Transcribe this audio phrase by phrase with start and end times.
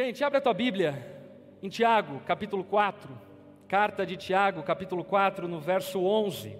[0.00, 0.94] Gente, abre a tua Bíblia
[1.60, 3.10] em Tiago, capítulo 4,
[3.66, 6.56] carta de Tiago, capítulo 4, no verso 11.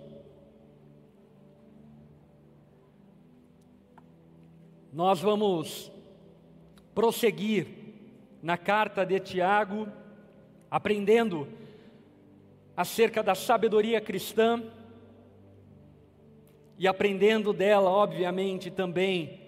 [4.92, 5.92] Nós vamos
[6.92, 7.68] prosseguir
[8.42, 9.86] na carta de Tiago,
[10.68, 11.46] aprendendo
[12.76, 14.60] acerca da sabedoria cristã
[16.76, 19.38] e aprendendo dela, obviamente, também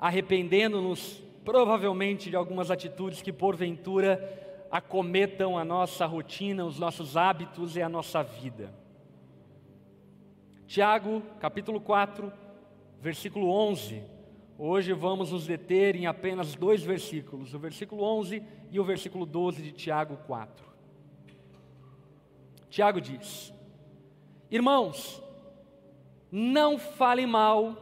[0.00, 7.82] arrependendo-nos provavelmente de algumas atitudes que porventura acometam a nossa rotina, os nossos hábitos e
[7.82, 8.72] a nossa vida.
[10.66, 12.30] Tiago, capítulo 4,
[13.00, 14.02] versículo 11.
[14.58, 19.62] Hoje vamos nos deter em apenas dois versículos, o versículo 11 e o versículo 12
[19.62, 20.66] de Tiago 4.
[22.68, 23.54] Tiago diz:
[24.50, 25.22] Irmãos,
[26.30, 27.76] não falem mal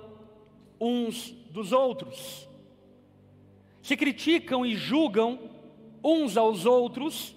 [0.81, 2.46] uns dos outros.
[3.87, 5.39] Se criticam e julgam
[6.03, 7.37] uns aos outros,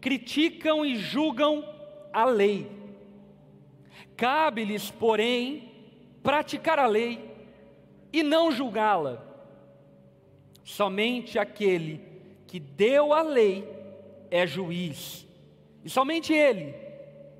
[0.00, 1.64] criticam e julgam
[2.12, 2.68] a lei.
[4.16, 5.70] Cabe-lhes, porém,
[6.20, 7.20] praticar a lei
[8.12, 9.24] e não julgá-la.
[10.64, 12.00] Somente aquele
[12.48, 13.64] que deu a lei
[14.32, 15.24] é juiz,
[15.84, 16.74] e somente ele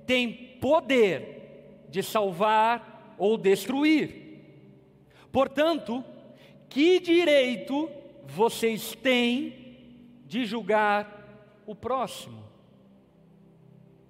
[0.06, 4.38] tem poder de salvar ou destruir.
[5.32, 6.04] Portanto,
[6.68, 7.90] que direito
[8.28, 9.64] vocês têm
[10.26, 12.42] de julgar o próximo.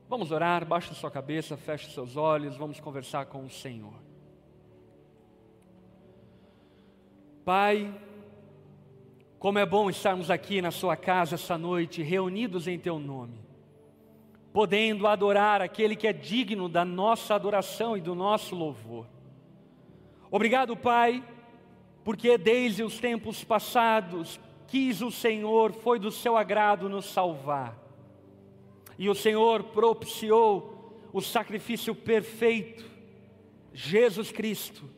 [0.09, 3.95] Vamos orar, baixe sua cabeça, feche seus olhos, vamos conversar com o Senhor.
[7.45, 7.93] Pai,
[9.39, 13.39] como é bom estarmos aqui na Sua casa essa noite, reunidos em Teu nome,
[14.53, 19.07] podendo adorar aquele que é digno da nossa adoração e do nosso louvor.
[20.31, 21.23] Obrigado, Pai
[22.05, 24.39] porque desde os tempos passados
[24.69, 27.79] quis o Senhor, foi do seu agrado nos salvar.
[28.99, 32.85] E o Senhor propiciou o sacrifício perfeito,
[33.73, 34.89] Jesus Cristo,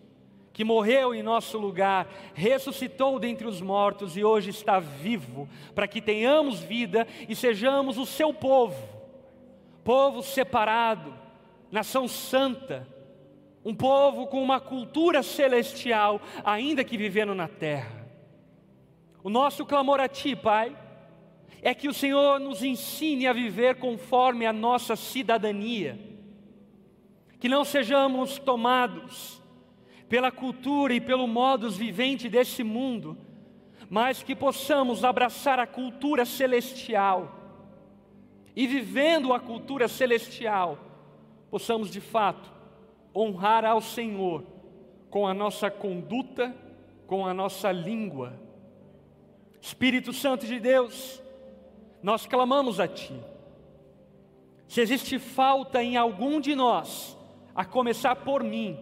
[0.52, 6.00] que morreu em nosso lugar, ressuscitou dentre os mortos e hoje está vivo, para que
[6.00, 8.82] tenhamos vida e sejamos o seu povo,
[9.84, 11.14] povo separado,
[11.70, 12.88] nação santa,
[13.66, 18.06] um povo com uma cultura celestial, ainda que vivendo na terra.
[19.24, 20.76] O nosso clamor a Ti, Pai,
[21.60, 25.98] é que o Senhor nos ensine a viver conforme a nossa cidadania,
[27.40, 29.42] que não sejamos tomados
[30.08, 33.18] pela cultura e pelo modus vivente desse mundo,
[33.90, 37.34] mas que possamos abraçar a cultura celestial
[38.54, 40.78] e vivendo a cultura celestial,
[41.50, 42.54] possamos de fato
[43.16, 44.44] honrar ao Senhor
[45.08, 46.54] com a nossa conduta,
[47.06, 48.34] com a nossa língua.
[49.60, 51.22] Espírito Santo de Deus,
[52.02, 53.14] nós clamamos a Ti.
[54.68, 57.16] Se existe falta em algum de nós,
[57.54, 58.78] a começar por mim,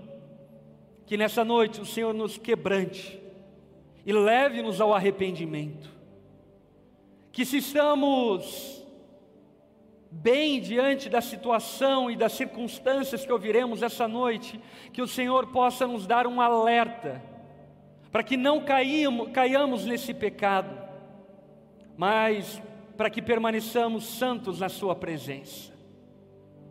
[1.06, 3.20] que nessa noite o Senhor nos quebrante
[4.04, 5.88] e leve-nos ao arrependimento.
[7.30, 8.83] Que se estamos
[10.22, 14.60] bem diante da situação e das circunstâncias que ouviremos essa noite,
[14.92, 17.20] que o Senhor possa nos dar um alerta,
[18.12, 20.70] para que não caímos, caiamos nesse pecado,
[21.96, 22.62] mas
[22.96, 25.72] para que permaneçamos santos na Sua presença.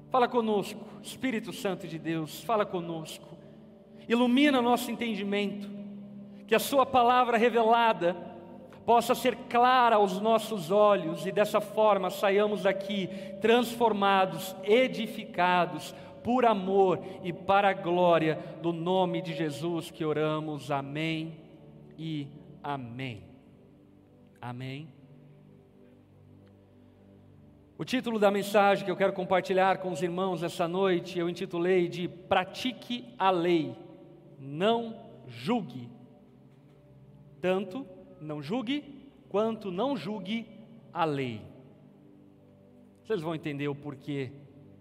[0.10, 3.38] Fala conosco, Espírito Santo de Deus, fala conosco,
[4.08, 5.70] ilumina nosso entendimento,
[6.48, 8.16] que a Sua palavra revelada,
[8.86, 13.08] possa ser clara aos nossos olhos e dessa forma saiamos daqui
[13.42, 20.72] transformados, edificados por amor e para a glória do nome de Jesus que oramos.
[20.72, 21.40] Amém
[21.98, 22.28] e
[22.64, 23.24] amém.
[24.42, 24.88] Amém.
[27.78, 31.88] O título da mensagem que eu quero compartilhar com os irmãos essa noite eu intitulei
[31.88, 33.76] de Pratique a Lei,
[34.40, 34.96] não
[35.28, 35.90] julgue.
[37.42, 37.86] Tanto
[38.24, 38.84] não julgue,
[39.30, 40.48] quanto não julgue
[40.94, 41.42] a lei.
[43.04, 44.32] Vocês vão entender o porquê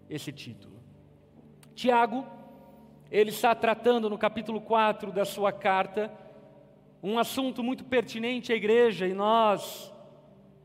[0.08, 0.80] esse título.
[1.74, 2.26] Tiago,
[3.10, 6.12] ele está tratando no capítulo 4 da sua carta
[7.02, 9.92] um assunto muito pertinente à igreja e nós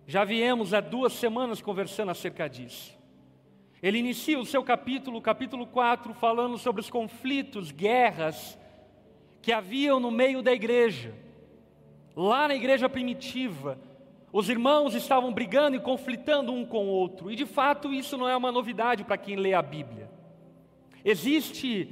[0.05, 2.95] já viemos há duas semanas conversando acerca disso.
[3.81, 8.57] Ele inicia o seu capítulo, capítulo 4, falando sobre os conflitos, guerras
[9.41, 11.13] que haviam no meio da igreja.
[12.17, 13.77] Lá na igreja primitiva,
[14.33, 18.27] os irmãos estavam brigando e conflitando um com o outro, e de fato isso não
[18.27, 20.09] é uma novidade para quem lê a Bíblia.
[21.05, 21.87] Existe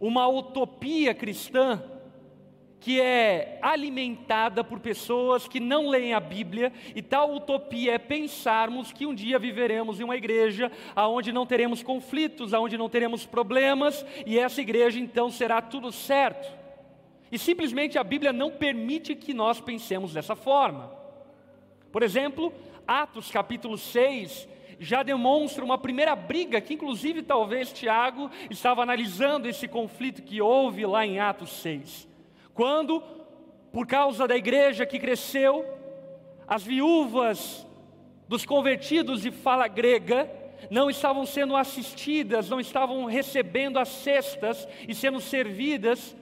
[0.00, 1.80] uma utopia cristã
[2.80, 8.90] que é alimentada por pessoas que não leem a Bíblia, e tal utopia é pensarmos
[8.90, 14.04] que um dia viveremos em uma igreja aonde não teremos conflitos, aonde não teremos problemas,
[14.26, 16.57] e essa igreja então será tudo certo.
[17.30, 20.90] E simplesmente a Bíblia não permite que nós pensemos dessa forma.
[21.92, 22.52] Por exemplo,
[22.86, 24.48] Atos capítulo 6
[24.80, 30.86] já demonstra uma primeira briga que, inclusive, talvez Tiago estava analisando esse conflito que houve
[30.86, 32.08] lá em Atos 6.
[32.54, 33.02] Quando,
[33.72, 35.64] por causa da igreja que cresceu,
[36.46, 37.66] as viúvas
[38.28, 40.30] dos convertidos de fala grega
[40.70, 46.16] não estavam sendo assistidas, não estavam recebendo as cestas e sendo servidas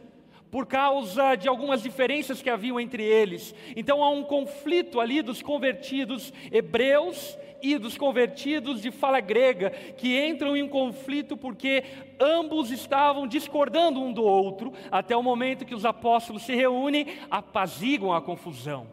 [0.57, 3.55] por causa de algumas diferenças que haviam entre eles.
[3.77, 10.19] Então há um conflito ali dos convertidos hebreus e dos convertidos de fala grega, que
[10.19, 11.85] entram em conflito porque
[12.19, 18.15] ambos estavam discordando um do outro, até o momento que os apóstolos se reúnem, apaziguam
[18.15, 18.87] a confusão.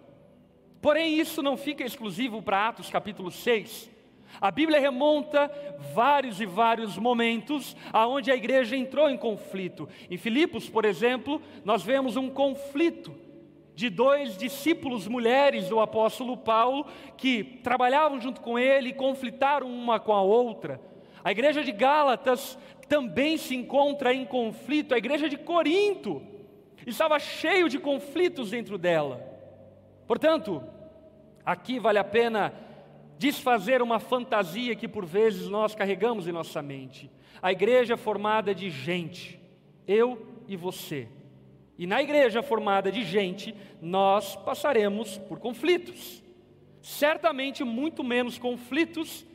[0.81, 3.93] Porém, isso não fica exclusivo para Atos capítulo 6.
[4.42, 5.52] A Bíblia remonta
[5.94, 9.88] vários e vários momentos aonde a igreja entrou em conflito.
[10.10, 13.16] Em Filipos, por exemplo, nós vemos um conflito
[13.76, 16.86] de dois discípulos mulheres do apóstolo Paulo
[17.18, 20.80] que trabalhavam junto com ele e conflitaram uma com a outra.
[21.24, 22.58] A igreja de Gálatas
[22.88, 24.94] também se encontra em conflito.
[24.94, 26.22] A igreja de Corinto
[26.86, 29.22] estava cheio de conflitos dentro dela.
[30.06, 30.64] Portanto,
[31.46, 32.54] aqui vale a pena
[33.18, 37.10] desfazer uma fantasia que por vezes nós carregamos em nossa mente.
[37.42, 39.39] A igreja é formada de gente,
[39.88, 41.07] eu e você.
[41.77, 46.24] E na igreja formada de gente, nós passaremos por conflitos.
[46.81, 49.25] Certamente muito menos conflitos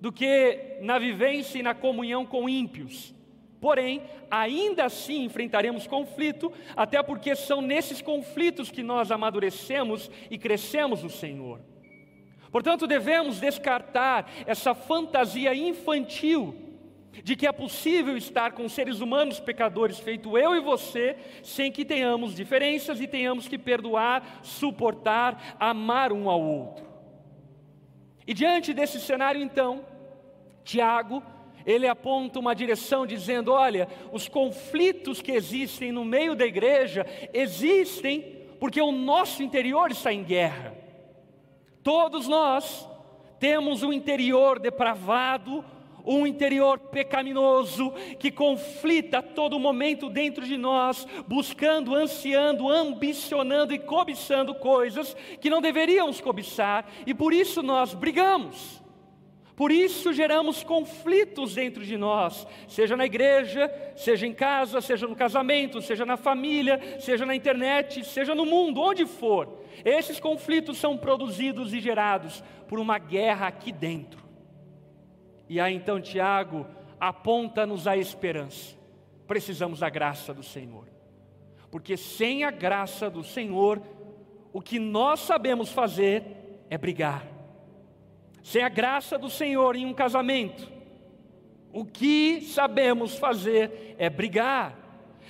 [0.00, 3.14] do que na vivência e na comunhão com ímpios.
[3.60, 11.02] Porém, ainda assim enfrentaremos conflito, até porque são nesses conflitos que nós amadurecemos e crescemos
[11.02, 11.60] no Senhor.
[12.54, 16.54] Portanto, devemos descartar essa fantasia infantil
[17.10, 21.84] de que é possível estar com seres humanos pecadores, feito eu e você, sem que
[21.84, 26.86] tenhamos diferenças e tenhamos que perdoar, suportar, amar um ao outro.
[28.24, 29.84] E diante desse cenário, então,
[30.62, 31.24] Tiago,
[31.66, 38.44] ele aponta uma direção dizendo: olha, os conflitos que existem no meio da igreja existem
[38.60, 40.83] porque o nosso interior está em guerra.
[41.84, 42.88] Todos nós
[43.38, 45.62] temos um interior depravado,
[46.02, 53.78] um interior pecaminoso que conflita a todo momento dentro de nós, buscando, ansiando, ambicionando e
[53.78, 58.82] cobiçando coisas que não deveríamos cobiçar, e por isso nós brigamos.
[59.56, 65.14] Por isso geramos conflitos dentro de nós, seja na igreja, seja em casa, seja no
[65.14, 69.60] casamento, seja na família, seja na internet, seja no mundo, onde for.
[69.84, 74.24] Esses conflitos são produzidos e gerados por uma guerra aqui dentro.
[75.48, 76.66] E aí então Tiago
[76.98, 78.76] aponta-nos a esperança.
[79.26, 80.88] Precisamos da graça do Senhor.
[81.70, 83.80] Porque sem a graça do Senhor,
[84.52, 86.24] o que nós sabemos fazer
[86.68, 87.33] é brigar.
[88.44, 90.70] Sem a graça do Senhor em um casamento,
[91.72, 94.78] o que sabemos fazer é brigar.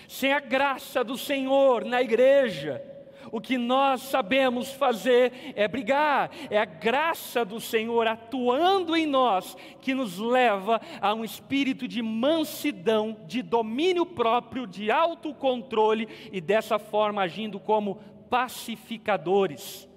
[0.08, 2.82] Sem a graça do Senhor na igreja,
[3.30, 9.56] o que nós sabemos fazer é brigar, é a graça do Senhor atuando em nós
[9.80, 16.80] que nos leva a um espírito de mansidão, de domínio próprio, de autocontrole e dessa
[16.80, 19.88] forma agindo como pacificadores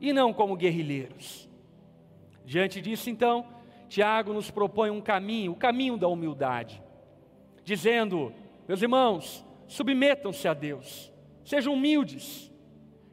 [0.00, 1.43] e não como guerrilheiros.
[2.44, 3.46] Diante disso, então,
[3.88, 6.82] Tiago nos propõe um caminho, o caminho da humildade,
[7.62, 8.32] dizendo:
[8.68, 11.12] meus irmãos, submetam-se a Deus,
[11.44, 12.50] sejam humildes,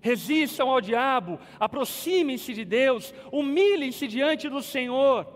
[0.01, 5.27] resistam ao diabo, aproximem-se de Deus, humilhem-se diante do Senhor,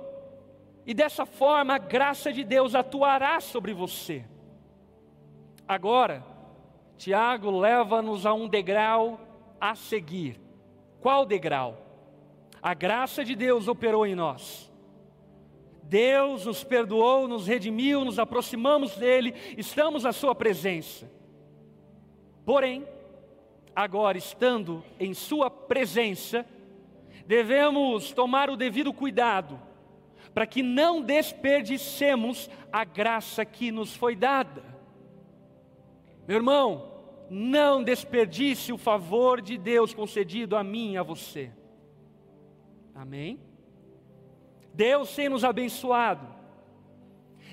[0.85, 4.25] e dessa forma a graça de Deus atuará sobre você.
[5.67, 6.23] Agora,
[6.97, 9.19] Tiago leva-nos a um degrau
[9.59, 10.39] a seguir.
[11.01, 11.84] Qual degrau?
[12.65, 14.73] A graça de Deus operou em nós.
[15.83, 21.07] Deus nos perdoou, nos redimiu, nos aproximamos dele, estamos à Sua presença.
[22.43, 22.83] Porém,
[23.75, 26.43] agora estando em Sua presença,
[27.27, 29.61] devemos tomar o devido cuidado
[30.33, 34.63] para que não desperdicemos a graça que nos foi dada.
[36.27, 36.91] Meu irmão,
[37.29, 41.51] não desperdice o favor de Deus concedido a mim e a você.
[42.95, 43.37] Amém?
[44.73, 46.25] Deus tem nos abençoado.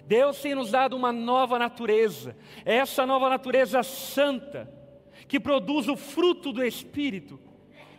[0.07, 2.37] Deus tem nos dado uma nova natureza.
[2.65, 4.73] Essa nova natureza santa
[5.27, 7.41] que produz o fruto do Espírito,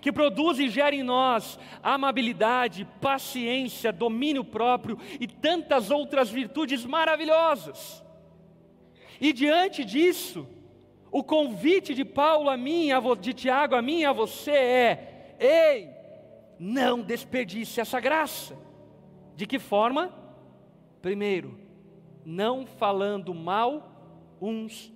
[0.01, 8.03] que produz e gera em nós amabilidade, paciência, domínio próprio e tantas outras virtudes maravilhosas.
[9.19, 10.47] E diante disso,
[11.11, 15.92] o convite de Paulo a mim, de Tiago a mim e a você é: ei,
[16.59, 18.57] não desperdice essa graça.
[19.35, 20.13] De que forma?
[21.01, 21.59] Primeiro,
[22.25, 24.93] não falando mal uns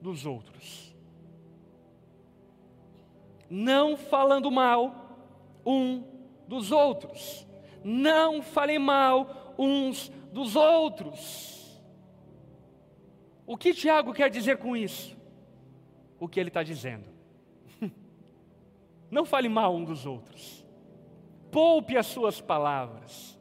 [0.00, 0.94] dos outros.
[3.48, 5.18] Não falando mal
[5.66, 6.04] um
[6.46, 7.46] dos outros.
[7.82, 11.80] Não falem mal uns dos outros.
[13.46, 15.16] O que Tiago quer dizer com isso?
[16.20, 17.04] O que ele está dizendo.
[19.10, 20.59] Não fale mal um dos outros.
[21.50, 23.38] Poupe as suas palavras.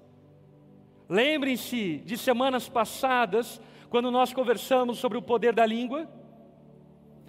[1.08, 6.08] Lembrem-se de semanas passadas, quando nós conversamos sobre o poder da língua.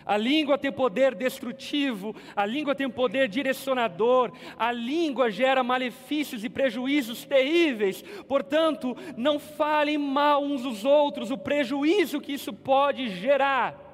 [0.04, 6.48] A língua tem poder destrutivo, a língua tem poder direcionador, a língua gera malefícios e
[6.48, 8.02] prejuízos terríveis.
[8.26, 13.88] Portanto, não falem mal uns dos outros, o prejuízo que isso pode gerar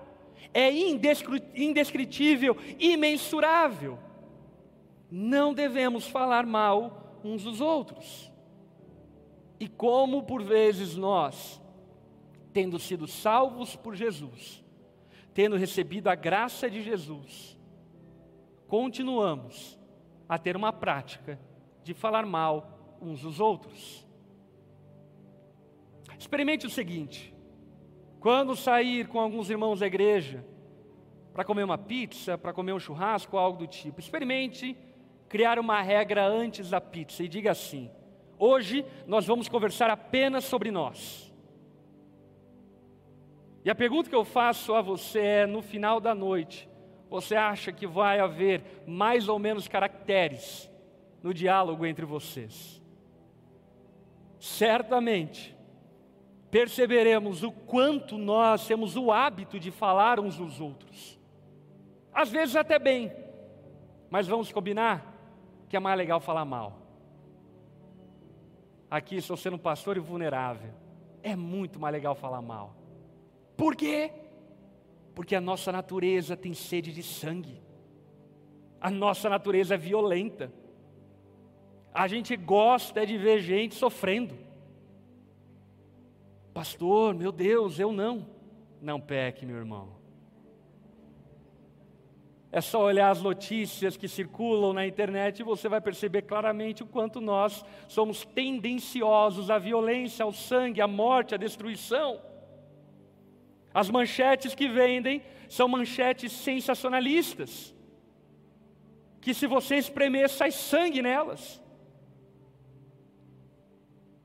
[0.54, 0.70] é
[1.54, 3.98] indescritível, imensurável.
[5.10, 8.32] Não devemos falar mal uns dos outros.
[9.58, 11.60] E como por vezes nós,
[12.52, 14.64] tendo sido salvos por Jesus,
[15.32, 17.58] tendo recebido a graça de Jesus,
[18.66, 19.78] continuamos
[20.28, 21.38] a ter uma prática
[21.82, 24.06] de falar mal uns dos outros.
[26.18, 27.34] Experimente o seguinte:
[28.18, 30.44] quando sair com alguns irmãos da igreja
[31.32, 34.76] para comer uma pizza, para comer um churrasco, algo do tipo, experimente
[35.28, 37.90] criar uma regra antes da pizza e diga assim:
[38.38, 41.32] Hoje nós vamos conversar apenas sobre nós.
[43.64, 46.68] E a pergunta que eu faço a você é: no final da noite,
[47.08, 50.70] você acha que vai haver mais ou menos caracteres
[51.22, 52.82] no diálogo entre vocês?
[54.38, 55.56] Certamente
[56.50, 61.18] perceberemos o quanto nós temos o hábito de falar uns dos outros.
[62.12, 63.12] Às vezes até bem,
[64.10, 65.15] mas vamos combinar
[65.68, 66.86] que é mais legal falar mal.
[68.90, 70.70] Aqui estou sendo pastor e vulnerável.
[71.22, 72.74] É muito mais legal falar mal.
[73.56, 74.12] Por quê?
[75.14, 77.60] Porque a nossa natureza tem sede de sangue.
[78.80, 80.52] A nossa natureza é violenta.
[81.92, 84.36] A gente gosta de ver gente sofrendo.
[86.52, 88.26] Pastor, meu Deus, eu não.
[88.80, 89.88] Não peque, meu irmão.
[92.56, 96.86] É só olhar as notícias que circulam na internet e você vai perceber claramente o
[96.86, 102.18] quanto nós somos tendenciosos à violência, ao sangue, à morte, à destruição.
[103.74, 105.20] As manchetes que vendem
[105.50, 107.74] são manchetes sensacionalistas,
[109.20, 111.62] que se você espremer, sai sangue nelas.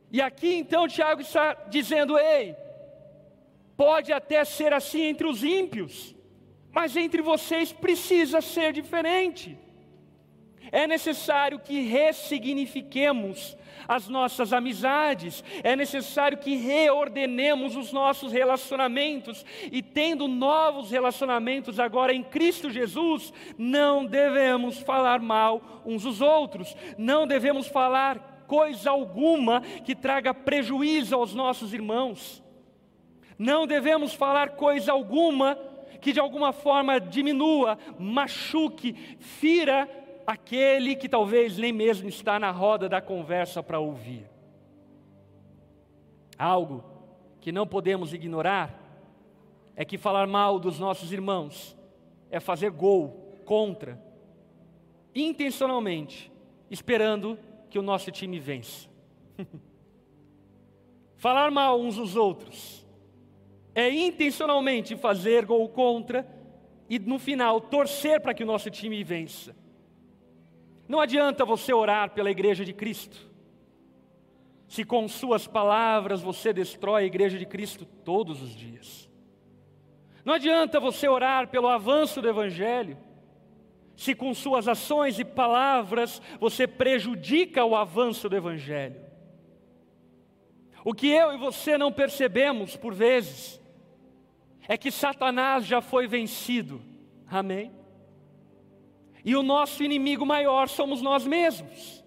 [0.09, 2.55] E aqui então Tiago está dizendo: ei,
[3.75, 6.15] pode até ser assim entre os ímpios
[6.71, 9.57] mas entre vocês precisa ser diferente.
[10.71, 19.81] É necessário que ressignifiquemos as nossas amizades, é necessário que reordenemos os nossos relacionamentos e,
[19.81, 27.27] tendo novos relacionamentos agora em Cristo Jesus, não devemos falar mal uns dos outros, não
[27.27, 32.41] devemos falar coisa alguma que traga prejuízo aos nossos irmãos,
[33.37, 35.57] não devemos falar coisa alguma
[36.01, 39.87] que de alguma forma diminua, machuque, fira
[40.25, 44.27] aquele que talvez nem mesmo está na roda da conversa para ouvir.
[46.37, 46.83] Algo
[47.39, 48.79] que não podemos ignorar
[49.75, 51.77] é que falar mal dos nossos irmãos
[52.31, 54.01] é fazer gol contra,
[55.13, 56.31] intencionalmente,
[56.69, 57.37] esperando
[57.69, 58.89] que o nosso time vença.
[61.15, 62.80] falar mal uns dos outros
[63.73, 66.27] é intencionalmente fazer gol contra
[66.89, 69.55] e no final torcer para que o nosso time vença.
[70.87, 73.31] Não adianta você orar pela igreja de Cristo,
[74.67, 79.09] se com suas palavras você destrói a igreja de Cristo todos os dias.
[80.25, 82.97] Não adianta você orar pelo avanço do Evangelho,
[83.95, 88.99] se com suas ações e palavras você prejudica o avanço do Evangelho.
[90.83, 93.60] O que eu e você não percebemos por vezes
[94.71, 96.81] é que Satanás já foi vencido.
[97.29, 97.73] Amém?
[99.25, 102.01] E o nosso inimigo maior somos nós mesmos.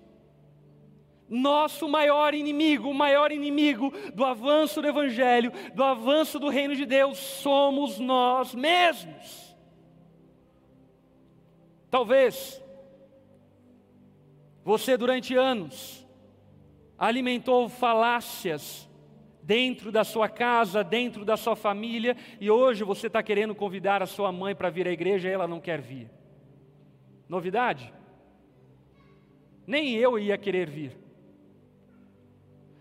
[1.28, 6.86] Nosso maior inimigo, o maior inimigo do avanço do Evangelho, do avanço do reino de
[6.86, 9.54] Deus, somos nós mesmos.
[11.90, 12.62] Talvez
[14.64, 16.08] você durante anos
[16.96, 18.88] alimentou falácias
[19.44, 24.06] dentro da sua casa, dentro da sua família, e hoje você está querendo convidar a
[24.06, 26.10] sua mãe para vir à igreja e ela não quer vir.
[27.28, 27.92] Novidade?
[29.66, 30.96] Nem eu ia querer vir.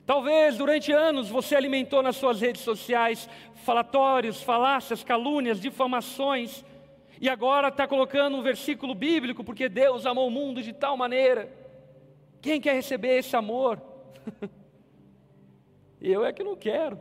[0.05, 6.63] Talvez durante anos você alimentou nas suas redes sociais falatórios, falácias, calúnias, difamações,
[7.19, 11.49] e agora está colocando um versículo bíblico, porque Deus amou o mundo de tal maneira.
[12.41, 13.81] Quem quer receber esse amor?
[16.03, 16.99] Eu é que não quero.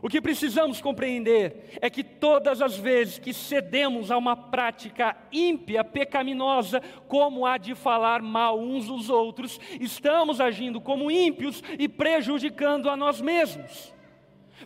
[0.00, 5.84] O que precisamos compreender é que todas as vezes que cedemos a uma prática ímpia,
[5.84, 12.90] pecaminosa, como a de falar mal uns dos outros, estamos agindo como ímpios e prejudicando
[12.90, 13.94] a nós mesmos,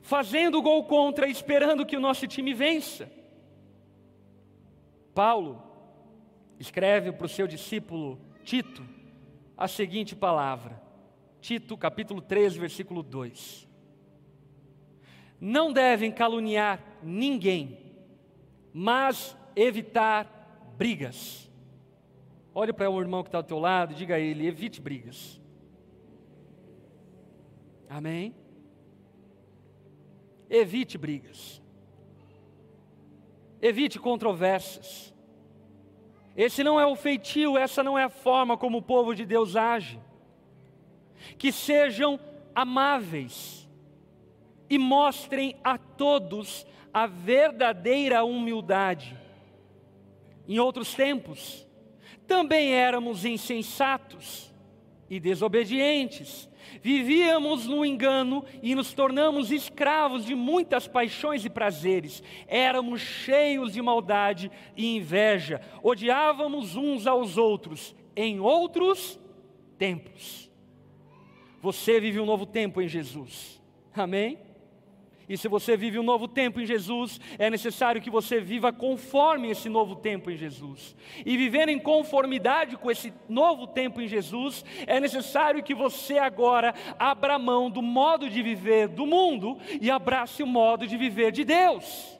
[0.00, 3.10] fazendo gol contra, esperando que o nosso time vença.
[5.14, 5.62] Paulo
[6.58, 8.82] escreve para o seu discípulo Tito
[9.54, 10.85] a seguinte palavra:
[11.40, 13.68] Tito, capítulo 13, versículo 2.
[15.40, 17.78] Não devem caluniar ninguém,
[18.72, 21.50] mas evitar brigas.
[22.54, 25.40] Olhe para o irmão que está ao teu lado e diga a ele: evite brigas.
[27.88, 28.34] Amém?
[30.48, 31.62] Evite brigas.
[33.60, 35.14] Evite controvérsias.
[36.36, 39.56] Esse não é o feitio, essa não é a forma como o povo de Deus
[39.56, 40.00] age
[41.38, 42.18] que sejam
[42.54, 43.68] amáveis
[44.68, 49.16] e mostrem a todos a verdadeira humildade.
[50.48, 51.66] Em outros tempos,
[52.26, 54.52] também éramos insensatos
[55.08, 56.48] e desobedientes,
[56.82, 63.82] vivíamos no engano e nos tornamos escravos de muitas paixões e prazeres, éramos cheios de
[63.82, 69.20] maldade e inveja, odiávamos uns aos outros em outros
[69.78, 70.45] tempos.
[71.60, 73.60] Você vive um novo tempo em Jesus.
[73.94, 74.38] Amém?
[75.28, 79.50] E se você vive um novo tempo em Jesus, é necessário que você viva conforme
[79.50, 80.94] esse novo tempo em Jesus.
[81.24, 86.74] E viver em conformidade com esse novo tempo em Jesus, é necessário que você agora
[86.98, 91.44] abra mão do modo de viver do mundo e abrace o modo de viver de
[91.44, 92.15] Deus.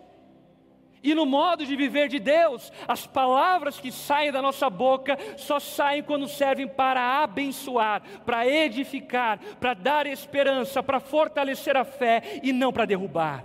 [1.06, 5.60] E no modo de viver de Deus, as palavras que saem da nossa boca só
[5.60, 12.52] saem quando servem para abençoar, para edificar, para dar esperança, para fortalecer a fé e
[12.52, 13.44] não para derrubar.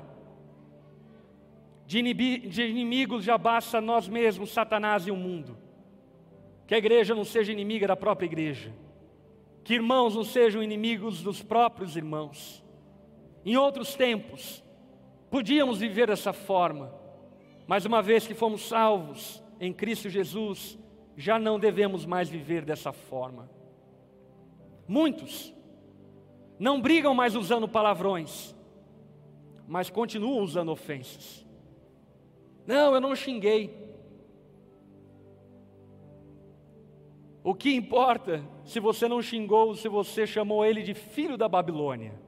[1.85, 5.55] De, inimigos já basta nós mesmos, Satanás e o mundo.
[6.65, 8.73] Que a igreja não seja inimiga da própria igreja.
[9.63, 12.65] Que irmãos não sejam inimigos dos próprios irmãos.
[13.45, 14.63] Em outros tempos,
[15.29, 16.99] podíamos viver dessa forma
[17.71, 20.77] mas uma vez que fomos salvos em Cristo Jesus,
[21.15, 23.49] já não devemos mais viver dessa forma.
[24.85, 25.53] Muitos
[26.59, 28.53] não brigam mais usando palavrões,
[29.65, 31.47] mas continuam usando ofensas.
[32.67, 33.73] Não, eu não xinguei.
[37.41, 42.19] O que importa se você não xingou, se você chamou ele de filho da Babilônia?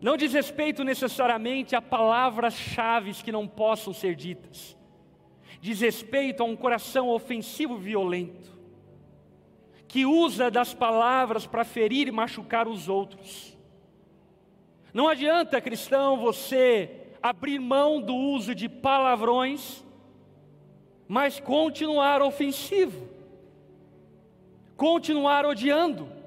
[0.00, 4.76] Não diz respeito necessariamente a palavras-chave que não possam ser ditas.
[5.60, 8.56] Diz respeito a um coração ofensivo violento,
[9.88, 13.58] que usa das palavras para ferir e machucar os outros.
[14.94, 19.84] Não adianta, cristão, você abrir mão do uso de palavrões,
[21.08, 23.08] mas continuar ofensivo,
[24.76, 26.17] continuar odiando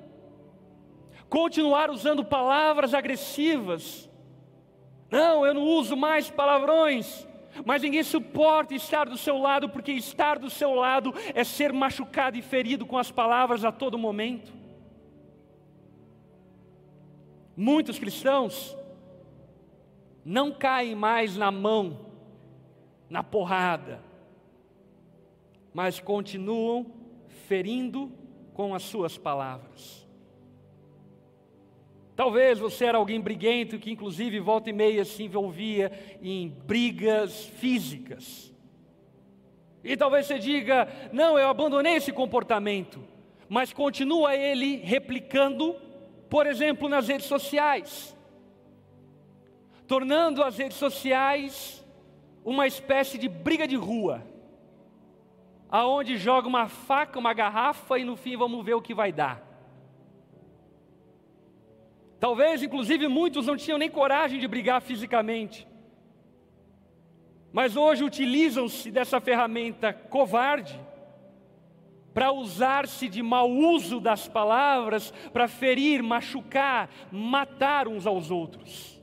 [1.31, 4.09] continuar usando palavras agressivas.
[5.09, 7.25] Não, eu não uso mais palavrões.
[7.65, 12.37] Mas ninguém suporta estar do seu lado, porque estar do seu lado é ser machucado
[12.37, 14.51] e ferido com as palavras a todo momento.
[17.55, 18.75] Muitos cristãos
[20.25, 22.07] não caem mais na mão,
[23.09, 24.01] na porrada,
[25.73, 26.85] mas continuam
[27.47, 28.11] ferindo
[28.53, 30.00] com as suas palavras.
[32.21, 38.53] Talvez você era alguém briguento que, inclusive, volta e meia se envolvia em brigas físicas.
[39.83, 43.03] E talvez você diga: não, eu abandonei esse comportamento,
[43.49, 45.75] mas continua ele replicando,
[46.29, 48.15] por exemplo, nas redes sociais,
[49.87, 51.83] tornando as redes sociais
[52.45, 54.23] uma espécie de briga de rua,
[55.71, 59.50] aonde joga uma faca, uma garrafa e no fim vamos ver o que vai dar.
[62.21, 65.67] Talvez, inclusive, muitos não tinham nem coragem de brigar fisicamente.
[67.53, 70.79] mas hoje utilizam-se dessa ferramenta covarde
[72.13, 79.01] para usar-se de mau uso das palavras para ferir, machucar, matar uns aos outros.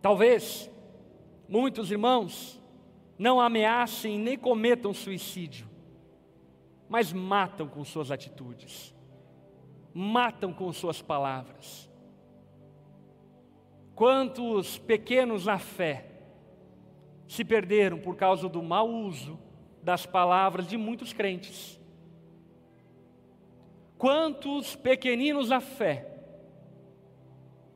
[0.00, 0.70] Talvez
[1.48, 2.60] muitos irmãos
[3.18, 5.68] não ameacem nem cometam suicídio,
[6.88, 8.93] mas matam com suas atitudes,
[9.94, 11.88] matam com suas palavras.
[13.94, 16.10] Quantos pequenos na fé
[17.28, 19.38] se perderam por causa do mau uso
[19.82, 21.80] das palavras de muitos crentes?
[23.96, 26.10] Quantos pequeninos na fé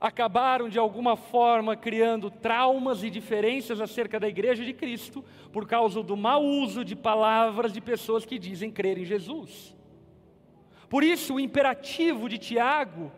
[0.01, 6.03] acabaram de alguma forma criando traumas e diferenças acerca da igreja de Cristo por causa
[6.03, 9.78] do mau uso de palavras de pessoas que dizem crer em Jesus?
[10.89, 13.13] Por isso, o imperativo de Tiago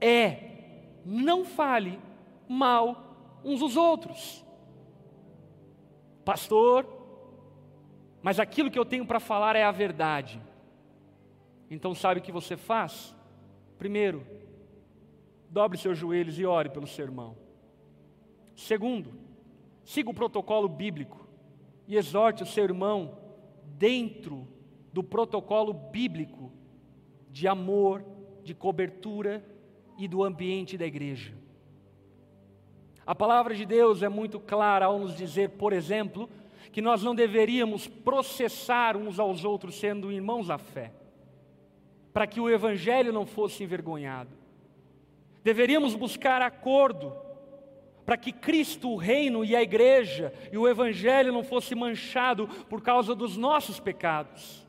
[0.00, 1.98] é: não fale
[2.48, 4.44] mal uns dos outros.
[6.24, 6.86] Pastor,
[8.20, 10.42] mas aquilo que eu tenho para falar é a verdade.
[11.70, 13.14] Então, sabe o que você faz?
[13.78, 14.26] Primeiro,
[15.48, 17.36] dobre seus joelhos e ore pelo seu irmão.
[18.56, 19.14] Segundo,
[19.84, 21.28] siga o protocolo bíblico
[21.86, 23.16] e exorte o seu irmão
[23.64, 24.48] dentro
[24.92, 26.50] do protocolo bíblico
[27.36, 28.02] de amor,
[28.42, 29.44] de cobertura
[29.98, 31.34] e do ambiente da igreja.
[33.06, 36.30] A palavra de Deus é muito clara ao nos dizer, por exemplo,
[36.72, 40.94] que nós não deveríamos processar uns aos outros sendo irmãos à fé,
[42.10, 44.30] para que o evangelho não fosse envergonhado.
[45.44, 47.12] Deveríamos buscar acordo
[48.06, 52.80] para que Cristo, o reino e a igreja e o evangelho não fosse manchado por
[52.80, 54.65] causa dos nossos pecados.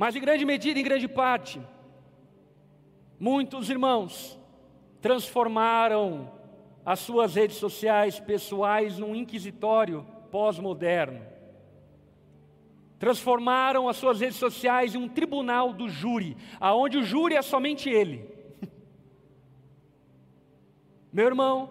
[0.00, 1.60] Mas em grande medida, em grande parte,
[3.18, 4.40] muitos irmãos
[4.98, 6.32] transformaram
[6.86, 11.20] as suas redes sociais pessoais num inquisitório pós-moderno.
[12.98, 17.90] Transformaram as suas redes sociais em um tribunal do júri, aonde o júri é somente
[17.90, 18.26] ele.
[21.12, 21.68] Meu irmão,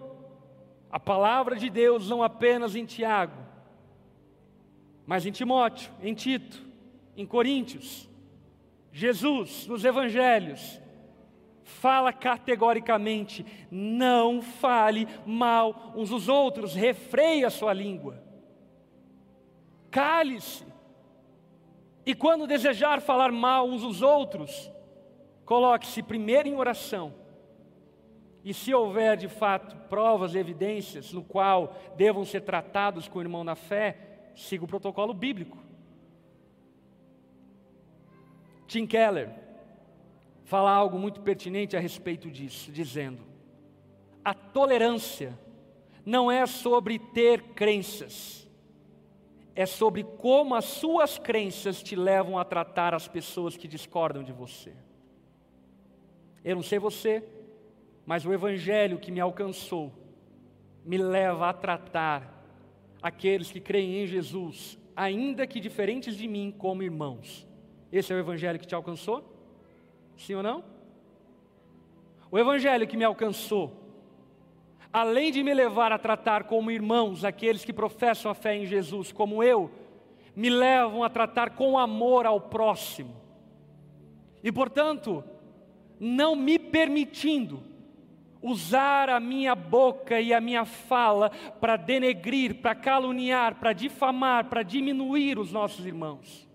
[0.92, 3.42] a palavra de Deus não apenas em Tiago,
[5.08, 6.64] mas em Timóteo, em Tito,
[7.18, 8.08] em Coríntios,
[8.92, 10.82] Jesus nos evangelhos,
[11.64, 18.22] fala categoricamente: não fale mal uns dos outros, refreie a sua língua.
[19.92, 20.66] Cale-se.
[22.06, 24.72] E quando desejar falar mal uns dos outros,
[25.46, 27.14] coloque-se primeiro em oração.
[28.44, 33.22] E se houver de fato provas e evidências no qual devam ser tratados com o
[33.22, 35.69] irmão na fé, siga o protocolo bíblico.
[38.70, 39.32] Tim Keller,
[40.46, 43.24] fala algo muito pertinente a respeito disso, dizendo:
[44.24, 45.38] a tolerância
[46.06, 48.48] não é sobre ter crenças,
[49.56, 54.32] é sobre como as suas crenças te levam a tratar as pessoas que discordam de
[54.32, 54.72] você.
[56.46, 57.24] Eu não sei você,
[58.06, 59.92] mas o evangelho que me alcançou
[60.86, 62.46] me leva a tratar
[63.02, 67.49] aqueles que creem em Jesus, ainda que diferentes de mim, como irmãos.
[67.92, 69.24] Esse é o evangelho que te alcançou?
[70.18, 70.64] Sim ou não?
[72.32, 73.74] O evangelho que me alcançou,
[74.94, 79.12] além de me levar a tratar como irmãos aqueles que professam a fé em Jesus,
[79.12, 79.72] como eu,
[80.36, 83.16] me levam a tratar com amor ao próximo.
[84.44, 85.24] E portanto,
[86.00, 87.64] não me permitindo
[88.42, 94.64] usar a minha boca e a minha fala para denegrir, para caluniar, para difamar, para
[94.64, 96.49] diminuir os nossos irmãos.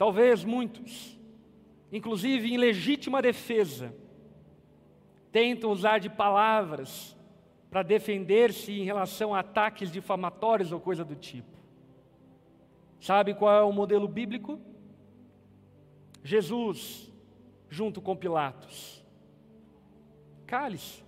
[0.00, 1.20] Talvez muitos,
[1.92, 3.94] inclusive em legítima defesa,
[5.30, 7.14] tentam usar de palavras
[7.70, 11.54] para defender-se em relação a ataques difamatórios ou coisa do tipo.
[12.98, 14.58] Sabe qual é o modelo bíblico?
[16.24, 17.12] Jesus,
[17.68, 19.04] junto com Pilatos.
[20.46, 21.04] Cale-se.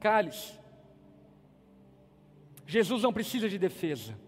[0.00, 0.58] Cale-se.
[2.66, 4.18] Jesus não precisa de defesa.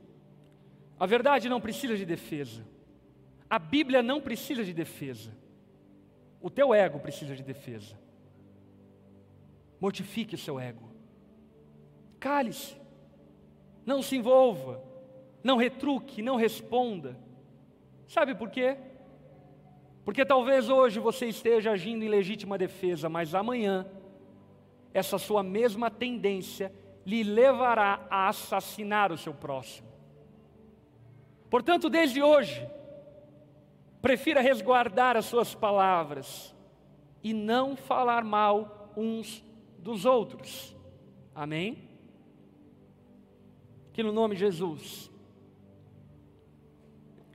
[1.00, 2.76] A verdade não precisa de defesa.
[3.48, 5.36] A Bíblia não precisa de defesa.
[6.40, 7.98] O teu ego precisa de defesa.
[9.80, 10.88] Mortifique o seu ego.
[12.20, 12.76] Cale-se.
[13.86, 14.82] Não se envolva.
[15.42, 17.18] Não retruque, não responda.
[18.06, 18.76] Sabe por quê?
[20.04, 23.86] Porque talvez hoje você esteja agindo em legítima defesa, mas amanhã
[24.92, 26.72] essa sua mesma tendência
[27.04, 29.88] lhe levará a assassinar o seu próximo.
[31.50, 32.66] Portanto, desde hoje,
[34.00, 36.54] Prefira resguardar as suas palavras
[37.22, 39.44] e não falar mal uns
[39.78, 40.76] dos outros.
[41.34, 41.88] Amém?
[43.92, 45.10] Que no nome de Jesus,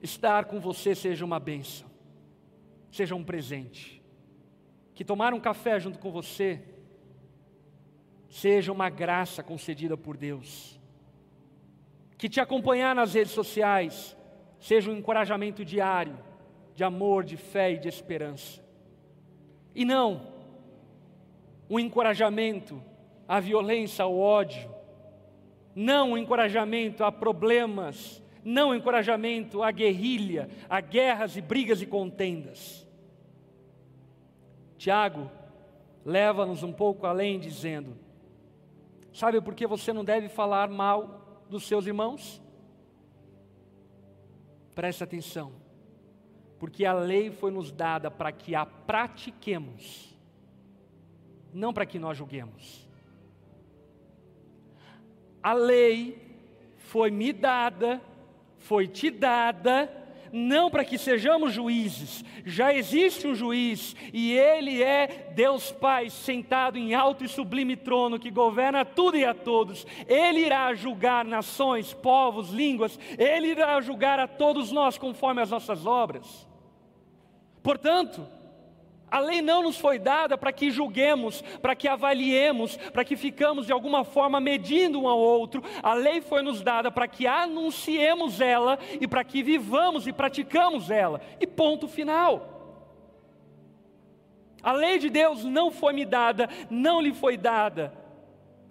[0.01, 1.89] estar com você seja uma bênção,
[2.89, 4.01] seja um presente.
[4.93, 6.63] Que tomar um café junto com você
[8.29, 10.79] seja uma graça concedida por Deus.
[12.17, 14.15] Que te acompanhar nas redes sociais
[14.59, 16.17] seja um encorajamento diário
[16.75, 18.61] de amor, de fé e de esperança.
[19.75, 20.33] E não
[21.69, 22.81] um encorajamento
[23.27, 24.69] à violência, ao ódio,
[25.75, 31.85] não um encorajamento a problemas, não um encorajamento à guerrilha, a guerras e brigas e
[31.85, 32.87] contendas.
[34.77, 35.31] Tiago
[36.05, 37.97] leva-nos um pouco além, dizendo:
[39.13, 42.41] Sabe por que você não deve falar mal dos seus irmãos?
[44.75, 45.62] Preste atenção
[46.63, 50.15] porque a lei foi nos dada para que a pratiquemos,
[51.53, 52.87] não para que nós julguemos.
[55.43, 56.37] A lei
[56.77, 58.01] foi me dada,
[58.59, 59.91] foi te dada,
[60.31, 66.77] não para que sejamos juízes, já existe um juiz, e ele é Deus Pai, sentado
[66.77, 69.85] em alto e sublime trono, que governa tudo e a todos.
[70.07, 75.85] Ele irá julgar nações, povos, línguas, ele irá julgar a todos nós conforme as nossas
[75.85, 76.52] obras.
[77.63, 78.27] Portanto,
[79.09, 83.65] a lei não nos foi dada para que julguemos, para que avaliemos, para que ficamos
[83.65, 85.63] de alguma forma medindo um ao outro.
[85.81, 90.91] A lei foi nos dada para que anunciemos ela e para que vivamos e praticamos
[90.91, 91.21] ela.
[91.39, 92.49] E ponto final.
[94.61, 98.02] A lei de Deus não foi me dada, não lhe foi dada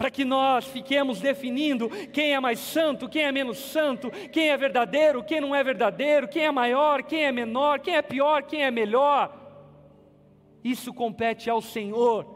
[0.02, 4.56] para que nós fiquemos definindo quem é mais santo, quem é menos santo, quem é
[4.56, 8.64] verdadeiro, quem não é verdadeiro, quem é maior, quem é menor, quem é pior, quem
[8.64, 9.32] é melhor.
[10.64, 12.26] Isso compete ao Senhor,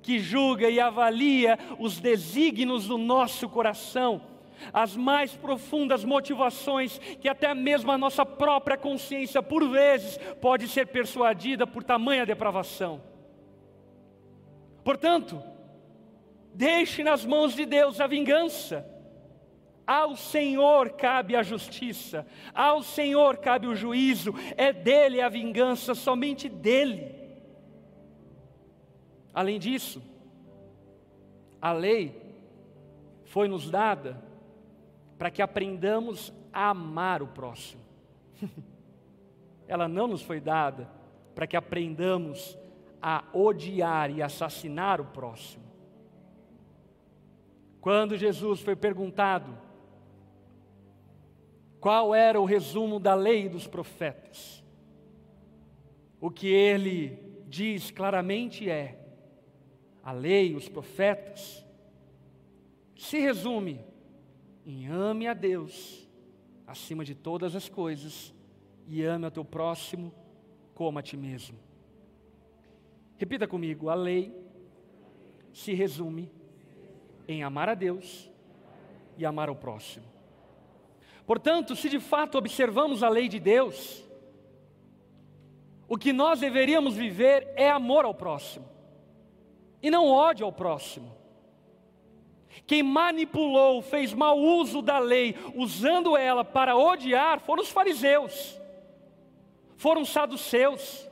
[0.00, 4.22] que julga e avalia os desígnios do nosso coração,
[4.72, 10.86] as mais profundas motivações que até mesmo a nossa própria consciência, por vezes, pode ser
[10.86, 13.02] persuadida por tamanha depravação.
[14.82, 15.52] Portanto,
[16.54, 18.88] Deixe nas mãos de Deus a vingança.
[19.86, 26.48] Ao Senhor cabe a justiça, ao Senhor cabe o juízo, é dele a vingança, somente
[26.48, 27.14] dele.
[29.34, 30.00] Além disso,
[31.60, 32.22] a lei
[33.24, 34.22] foi nos dada
[35.18, 37.82] para que aprendamos a amar o próximo.
[39.66, 40.88] Ela não nos foi dada
[41.34, 42.56] para que aprendamos
[43.02, 45.63] a odiar e assassinar o próximo.
[47.84, 49.58] Quando Jesus foi perguntado
[51.78, 54.64] qual era o resumo da lei dos profetas,
[56.18, 59.06] o que ele diz claramente é:
[60.02, 61.62] a lei, os profetas,
[62.96, 63.84] se resume
[64.64, 66.08] em ame a Deus
[66.66, 68.32] acima de todas as coisas
[68.86, 70.10] e ame ao teu próximo
[70.72, 71.58] como a ti mesmo.
[73.18, 74.34] Repita comigo: a lei
[75.52, 76.32] se resume
[77.26, 78.30] em amar a Deus
[79.16, 80.04] e amar o próximo.
[81.26, 84.04] Portanto, se de fato observamos a lei de Deus,
[85.88, 88.68] o que nós deveríamos viver é amor ao próximo,
[89.82, 91.14] e não ódio ao próximo.
[92.66, 98.58] Quem manipulou, fez mau uso da lei, usando ela para odiar, foram os fariseus,
[99.76, 101.08] foram os saduceus.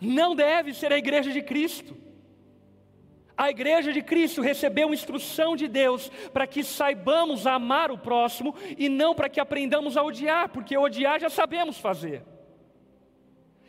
[0.00, 2.07] Não deve ser a igreja de Cristo.
[3.38, 8.88] A igreja de Cristo recebeu instrução de Deus para que saibamos amar o próximo e
[8.88, 12.24] não para que aprendamos a odiar, porque odiar já sabemos fazer.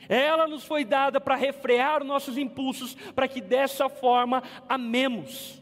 [0.10, 5.62] Ela nos foi dada para refrear nossos impulsos, para que dessa forma amemos.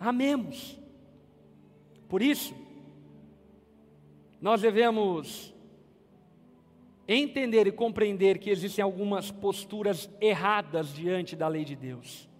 [0.00, 0.80] Amemos.
[2.08, 2.54] Por isso,
[4.40, 5.54] nós devemos
[7.06, 12.32] entender e compreender que existem algumas posturas erradas diante da lei de Deus.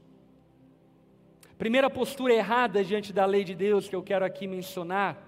[1.56, 5.22] Primeira postura errada diante da lei de Deus que eu quero aqui mencionar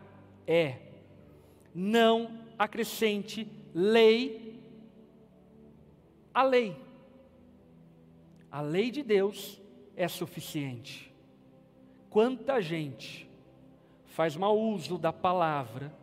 [0.47, 0.79] é:
[1.75, 4.61] não acrescente lei
[6.35, 6.77] à lei.
[8.51, 9.61] A lei de Deus
[9.95, 11.15] é suficiente.
[12.11, 13.29] Quanta gente
[14.07, 15.95] faz mau uso da palavra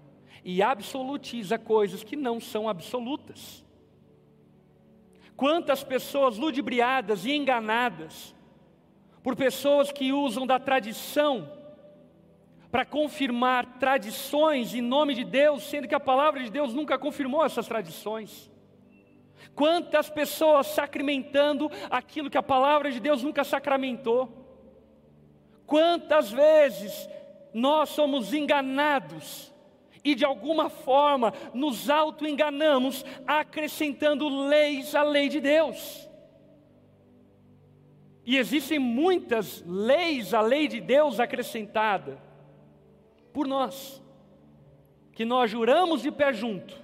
[0.44, 3.64] e absolutiza coisas que não são absolutas.
[5.36, 8.36] Quantas pessoas ludibriadas e enganadas
[9.24, 11.50] por pessoas que usam da tradição
[12.70, 17.46] para confirmar tradições em nome de Deus, sendo que a palavra de Deus nunca confirmou
[17.46, 18.52] essas tradições.
[19.54, 24.28] Quantas pessoas sacramentando aquilo que a palavra de Deus nunca sacramentou?
[25.68, 27.08] Quantas vezes
[27.54, 29.54] nós somos enganados
[30.04, 36.10] e de alguma forma nos auto-enganamos, acrescentando leis à lei de Deus?
[38.26, 42.22] E existem muitas leis à lei de Deus acrescentada
[43.34, 44.02] por nós,
[45.12, 46.82] que nós juramos de pé junto,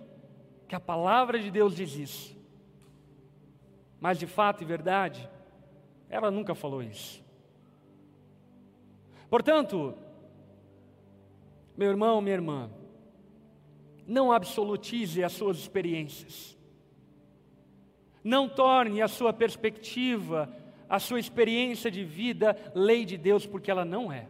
[0.67, 2.37] que a palavra de Deus diz isso.
[4.01, 5.29] Mas de fato e verdade,
[6.09, 7.23] ela nunca falou isso.
[9.29, 9.95] Portanto,
[11.77, 12.69] meu irmão, minha irmã,
[14.05, 16.57] não absolutize as suas experiências.
[18.23, 20.51] Não torne a sua perspectiva,
[20.89, 24.27] a sua experiência de vida lei de Deus, porque ela não é.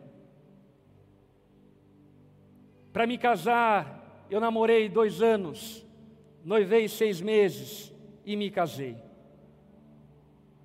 [2.92, 5.86] Para me casar, eu namorei dois anos,
[6.44, 7.94] noivei seis meses
[8.26, 8.98] e me casei.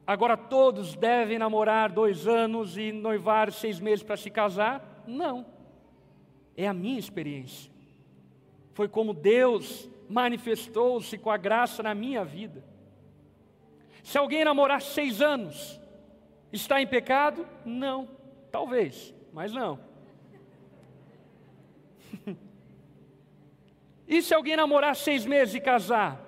[0.06, 5.04] Agora todos devem namorar dois anos e noivar seis meses para se casar?
[5.06, 5.46] Não.
[6.56, 7.72] É a minha experiência.
[8.74, 12.64] Foi como Deus manifestou-se com a graça na minha vida.
[14.02, 15.80] Se alguém namorar seis anos,
[16.54, 17.46] está em pecado?
[17.64, 18.08] Não.
[18.50, 19.78] Talvez, mas não.
[24.06, 26.20] e se alguém namorar seis meses e casar?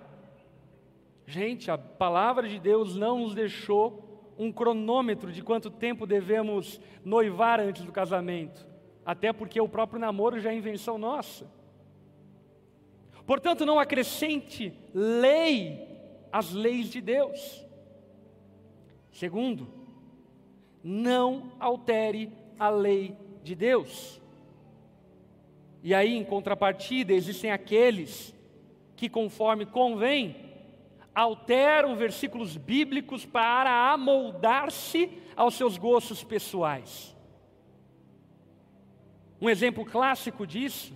[1.27, 7.61] Gente, a palavra de Deus não nos deixou um cronômetro de quanto tempo devemos noivar
[7.61, 8.67] antes do casamento,
[9.05, 11.51] até porque o próprio namoro já é invenção nossa.
[13.25, 15.87] Portanto, não acrescente lei
[16.31, 17.65] às leis de Deus.
[19.11, 19.86] Segundo,
[20.89, 24.23] não altere a lei de Deus.
[25.83, 28.33] E aí, em contrapartida, existem aqueles
[28.95, 30.37] que, conforme convém,
[31.13, 37.17] alteram versículos bíblicos para amoldar-se aos seus gostos pessoais.
[39.41, 40.95] Um exemplo clássico disso,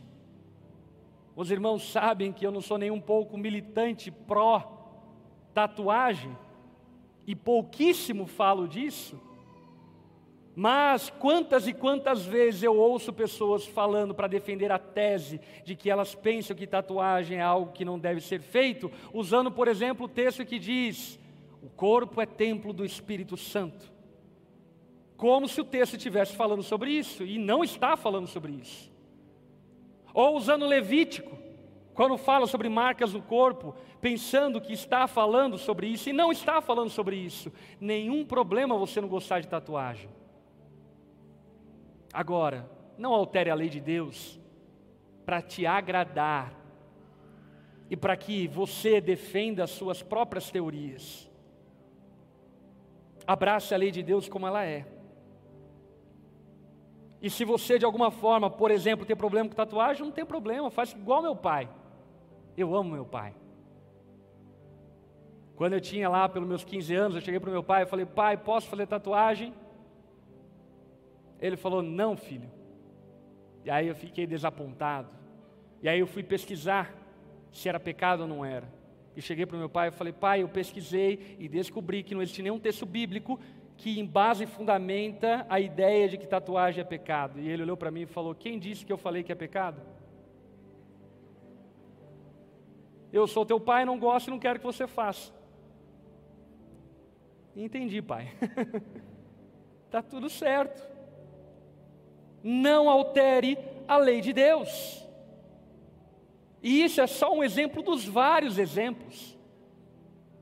[1.34, 6.38] os irmãos sabem que eu não sou nem um pouco militante pró-tatuagem,
[7.26, 9.20] e pouquíssimo falo disso,
[10.54, 15.88] mas quantas e quantas vezes eu ouço pessoas falando para defender a tese de que
[15.88, 20.08] elas pensam que tatuagem é algo que não deve ser feito, usando, por exemplo, o
[20.08, 21.18] texto que diz:
[21.62, 23.92] o corpo é templo do Espírito Santo.
[25.16, 28.90] Como se o texto estivesse falando sobre isso, e não está falando sobre isso.
[30.12, 31.38] Ou usando Levítico,
[31.94, 36.60] quando fala sobre marcas no corpo, pensando que está falando sobre isso, e não está
[36.60, 37.52] falando sobre isso.
[37.78, 40.08] Nenhum problema você não gostar de tatuagem.
[42.12, 42.68] Agora,
[42.98, 44.40] não altere a lei de Deus
[45.24, 46.52] para te agradar
[47.88, 51.30] e para que você defenda as suas próprias teorias.
[53.26, 54.86] Abrace a lei de Deus como ela é.
[57.22, 60.70] E se você de alguma forma, por exemplo, tem problema com tatuagem, não tem problema,
[60.70, 61.68] faz igual meu pai.
[62.56, 63.34] Eu amo meu pai.
[65.54, 67.86] Quando eu tinha lá pelos meus 15 anos, eu cheguei para o meu pai e
[67.86, 69.52] falei: "Pai, posso fazer tatuagem?"
[71.40, 72.50] Ele falou: Não, filho.
[73.64, 75.08] E aí eu fiquei desapontado.
[75.82, 76.94] E aí eu fui pesquisar
[77.50, 78.68] se era pecado ou não era.
[79.16, 82.22] E cheguei para o meu pai e falei: Pai, eu pesquisei e descobri que não
[82.22, 83.40] existe nenhum texto bíblico
[83.76, 87.40] que em base fundamenta a ideia de que tatuagem é pecado.
[87.40, 89.80] E ele olhou para mim e falou: Quem disse que eu falei que é pecado?
[93.12, 95.32] Eu sou teu pai, não gosto e não quero que você faça.
[97.56, 98.32] Entendi, pai.
[99.90, 100.99] tá tudo certo
[102.42, 105.06] não altere a lei de Deus.
[106.62, 109.38] E isso é só um exemplo dos vários exemplos.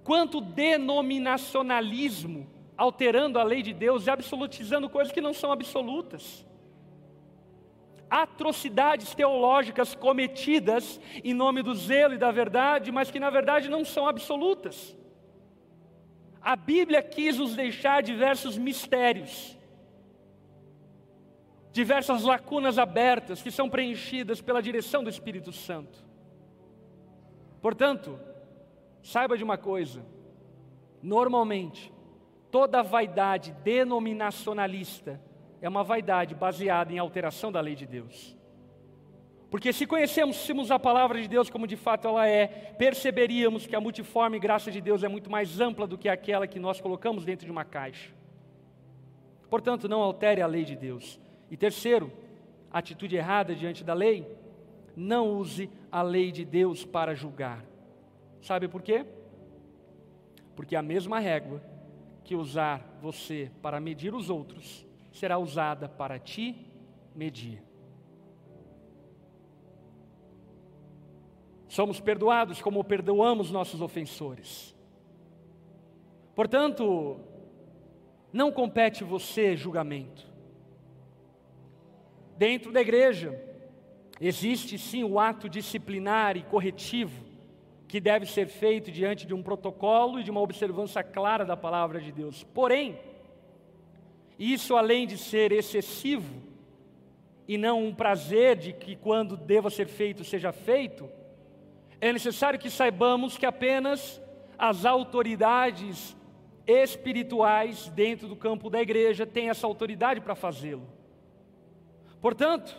[0.03, 6.47] Quanto denominacionalismo alterando a lei de Deus e absolutizando coisas que não são absolutas.
[8.09, 13.85] Atrocidades teológicas cometidas em nome do zelo e da verdade, mas que na verdade não
[13.85, 14.97] são absolutas.
[16.41, 19.58] A Bíblia quis nos deixar diversos mistérios
[21.73, 26.05] diversas lacunas abertas que são preenchidas pela direção do Espírito Santo.
[27.61, 28.19] Portanto,
[29.03, 30.05] saiba de uma coisa:
[31.03, 31.93] normalmente,
[32.51, 35.21] toda vaidade denominacionalista
[35.61, 38.37] é uma vaidade baseada em alteração da lei de Deus.
[39.51, 43.81] Porque se conhecêssemos a palavra de Deus como de fato ela é, perceberíamos que a
[43.81, 47.47] multiforme graça de Deus é muito mais ampla do que aquela que nós colocamos dentro
[47.47, 48.11] de uma caixa.
[49.49, 51.19] Portanto, não altere a lei de Deus.
[51.51, 52.13] E terceiro,
[52.71, 54.27] atitude errada diante da lei,
[54.97, 57.65] não use a lei de Deus para julgar.
[58.41, 59.05] Sabe por quê?
[60.59, 61.63] porque a mesma régua
[62.25, 66.67] que usar você para medir os outros será usada para te
[67.15, 67.63] medir.
[71.69, 74.77] Somos perdoados como perdoamos nossos ofensores.
[76.35, 77.21] Portanto,
[78.33, 80.28] não compete você julgamento.
[82.39, 83.37] Dentro da igreja,
[84.21, 87.27] existe sim o ato disciplinar e corretivo
[87.89, 92.01] que deve ser feito diante de um protocolo e de uma observância clara da palavra
[92.01, 92.45] de Deus.
[92.55, 92.97] Porém,
[94.39, 96.41] isso além de ser excessivo
[97.49, 101.11] e não um prazer de que quando deva ser feito seja feito,
[102.01, 104.23] é necessário que saibamos que apenas
[104.57, 106.17] as autoridades
[106.65, 110.98] espirituais dentro do campo da igreja têm essa autoridade para fazê-lo.
[112.21, 112.77] Portanto,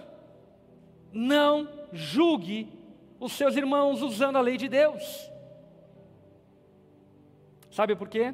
[1.12, 2.72] não julgue
[3.20, 5.30] os seus irmãos usando a lei de Deus.
[7.72, 8.34] Sabe por quê?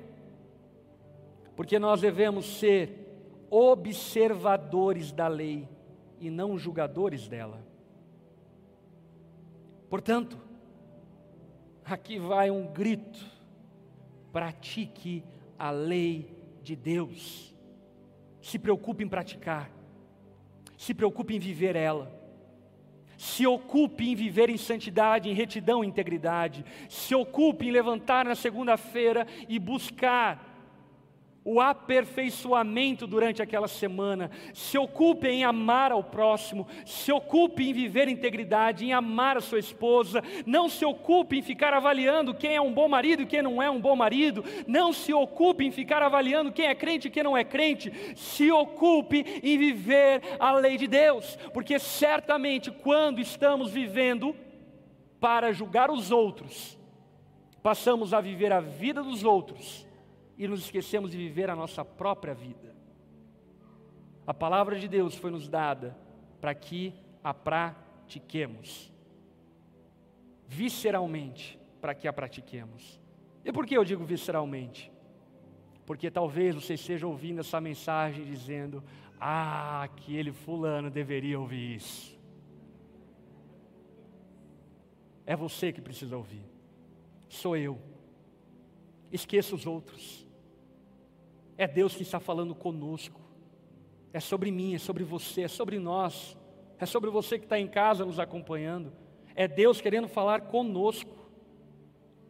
[1.56, 3.06] Porque nós devemos ser
[3.50, 5.68] observadores da lei
[6.20, 7.64] e não julgadores dela.
[9.90, 10.38] Portanto,
[11.84, 13.20] aqui vai um grito:
[14.32, 15.24] pratique
[15.58, 17.54] a lei de Deus.
[18.42, 19.72] Se preocupe em praticar,
[20.78, 22.12] se preocupe em viver ela.
[23.18, 26.66] Se ocupe em viver em santidade, em retidão e integridade.
[26.90, 30.55] Se ocupe em levantar na segunda-feira e buscar
[31.46, 34.32] o aperfeiçoamento durante aquela semana.
[34.52, 39.60] Se ocupe em amar ao próximo, se ocupe em viver integridade, em amar a sua
[39.60, 40.24] esposa.
[40.44, 43.70] Não se ocupe em ficar avaliando quem é um bom marido e quem não é
[43.70, 44.44] um bom marido.
[44.66, 47.94] Não se ocupe em ficar avaliando quem é crente e quem não é crente.
[48.16, 54.36] Se ocupe em viver a lei de Deus, porque certamente quando estamos vivendo
[55.20, 56.76] para julgar os outros,
[57.62, 59.85] passamos a viver a vida dos outros
[60.38, 62.76] e nos esquecemos de viver a nossa própria vida.
[64.28, 65.96] A palavra de Deus foi nos dada
[66.42, 68.92] para que a pratiquemos,
[70.48, 73.00] visceralmente, para que a pratiquemos.
[73.44, 74.92] E por que eu digo visceralmente?
[75.86, 78.84] Porque talvez você esteja ouvindo essa mensagem dizendo:
[79.20, 82.16] Ah, aquele fulano deveria ouvir isso.
[85.26, 86.44] É você que precisa ouvir,
[87.30, 87.80] sou eu.
[89.12, 90.25] Esqueça os outros.
[91.58, 93.22] É Deus que está falando conosco.
[94.12, 96.38] É sobre mim, é sobre você, é sobre nós.
[96.80, 98.92] É sobre você que está em casa nos acompanhando.
[99.36, 101.16] É Deus querendo falar conosco.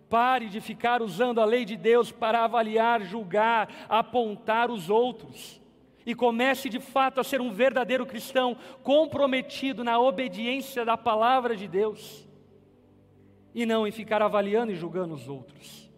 [0.10, 5.62] Pare de ficar usando a lei de Deus para avaliar, julgar, apontar os outros.
[6.06, 11.68] E comece de fato a ser um verdadeiro cristão, comprometido na obediência da palavra de
[11.68, 12.28] Deus.
[13.56, 15.90] E não em ficar avaliando e julgando os outros.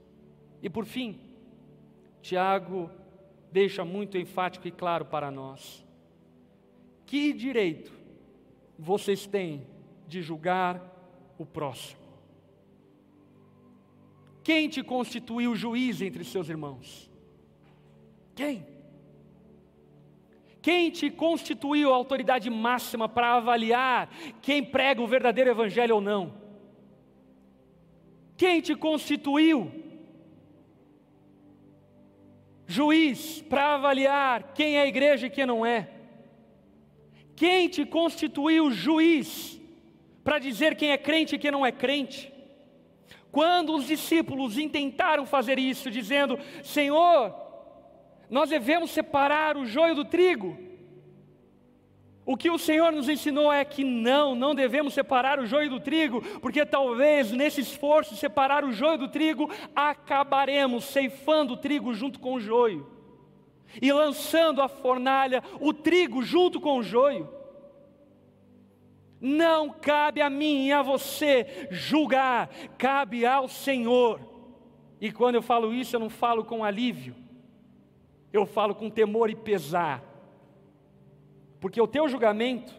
[0.61, 1.19] E por fim,
[2.21, 2.89] Tiago
[3.57, 5.83] deixa muito enfático e claro para nós.
[7.07, 7.91] Que direito
[8.77, 9.65] vocês têm
[10.07, 10.79] de julgar
[11.39, 11.99] o próximo?
[14.43, 17.09] Quem te constituiu juiz entre seus irmãos?
[18.35, 18.63] Quem?
[20.61, 24.07] Quem te constituiu a autoridade máxima para avaliar
[24.39, 26.31] quem prega o verdadeiro evangelho ou não?
[28.37, 29.71] Quem te constituiu
[32.67, 35.89] juiz para avaliar quem é igreja e quem não é?
[37.35, 39.59] Quem te constituiu juiz
[40.23, 42.31] para dizer quem é crente e quem não é crente?
[43.31, 47.33] Quando os discípulos intentaram fazer isso, dizendo: Senhor,
[48.29, 50.57] nós devemos separar o joio do trigo,
[52.27, 55.79] o que o Senhor nos ensinou é que não, não devemos separar o joio do
[55.79, 61.93] trigo, porque talvez nesse esforço de separar o joio do trigo, acabaremos ceifando o trigo
[61.93, 62.85] junto com o joio
[63.81, 67.29] e lançando à fornalha o trigo junto com o joio.
[69.21, 74.19] Não cabe a mim e a você julgar, cabe ao Senhor.
[74.99, 77.15] E quando eu falo isso, eu não falo com alívio,
[78.33, 80.06] eu falo com temor e pesar
[81.59, 82.73] porque o teu julgamento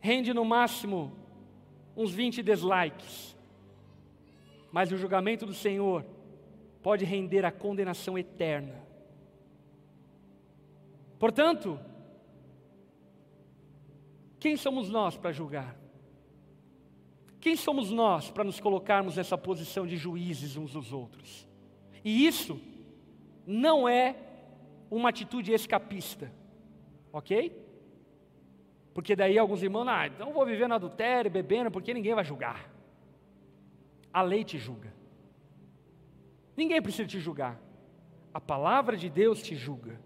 [0.00, 1.12] rende no máximo
[1.96, 3.36] uns 20 dislikes.
[4.72, 6.04] Mas o julgamento do Senhor
[6.82, 8.80] pode render a condenação eterna.
[11.18, 11.78] Portanto,
[14.38, 15.76] quem somos nós para julgar?
[17.40, 21.46] Quem somos nós para nos colocarmos nessa posição de juízes uns dos outros?
[22.02, 22.60] E isso
[23.46, 24.29] não é
[24.90, 26.32] uma atitude escapista,
[27.12, 27.56] ok?
[28.92, 32.68] Porque daí alguns irmãos, ah, então vou viver no adultério, bebendo, porque ninguém vai julgar.
[34.12, 34.92] A lei te julga.
[36.56, 37.60] Ninguém precisa te julgar.
[38.34, 40.00] A palavra de Deus te julga.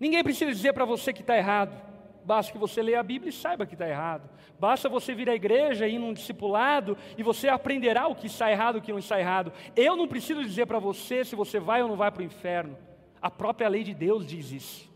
[0.00, 1.80] Ninguém precisa dizer para você que está errado.
[2.24, 4.30] Basta que você leia a Bíblia e saiba que está errado.
[4.58, 8.76] Basta você vir à igreja, ir num discipulado e você aprenderá o que está errado
[8.76, 9.52] e o que não está errado.
[9.76, 12.76] Eu não preciso dizer para você se você vai ou não vai para o inferno.
[13.24, 14.92] A própria lei de Deus diz isso.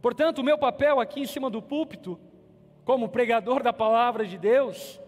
[0.00, 2.16] Portanto, o meu papel aqui em cima do púlpito,
[2.84, 5.00] como pregador da palavra de Deus,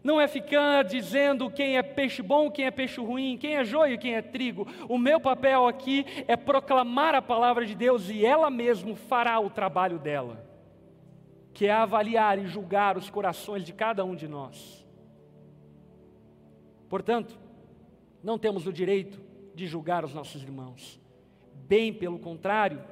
[0.00, 3.98] não é ficar dizendo quem é peixe bom, quem é peixe ruim, quem é joio
[3.98, 4.64] quem é trigo.
[4.88, 9.50] O meu papel aqui é proclamar a palavra de Deus e ela mesmo fará o
[9.50, 10.40] trabalho dela,
[11.52, 14.86] que é avaliar e julgar os corações de cada um de nós.
[16.88, 17.36] Portanto,
[18.22, 21.00] não temos o direito de julgar os nossos irmãos.
[21.66, 22.82] Bem pelo contrário,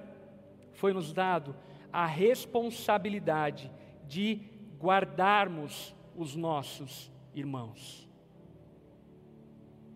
[0.73, 1.55] foi nos dado
[1.93, 3.71] a responsabilidade
[4.07, 4.41] de
[4.79, 8.09] guardarmos os nossos irmãos.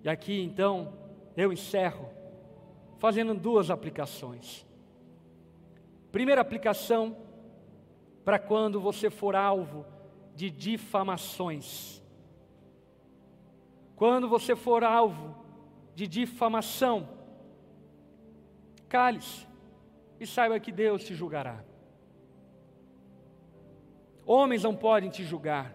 [0.03, 0.93] E aqui então
[1.37, 2.09] eu encerro
[2.99, 4.67] fazendo duas aplicações.
[6.11, 7.17] Primeira aplicação
[8.25, 9.87] para quando você for alvo
[10.35, 12.03] de difamações.
[13.97, 15.41] Quando você for alvo
[15.95, 17.09] de difamação,
[18.88, 19.47] cale-se
[20.18, 21.64] e saiba que Deus te julgará.
[24.24, 25.74] Homens não podem te julgar,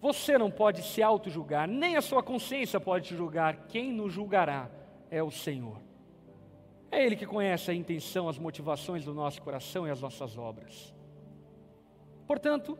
[0.00, 3.66] você não pode se auto-julgar, nem a sua consciência pode te julgar.
[3.68, 4.70] Quem nos julgará
[5.10, 5.80] é o Senhor.
[6.90, 10.94] É Ele que conhece a intenção, as motivações do nosso coração e as nossas obras.
[12.26, 12.78] Portanto,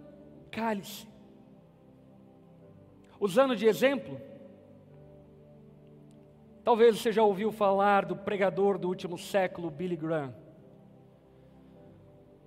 [0.50, 1.06] cale-se.
[3.18, 4.20] Usando de exemplo,
[6.64, 10.34] talvez você já ouviu falar do pregador do último século, Billy Graham.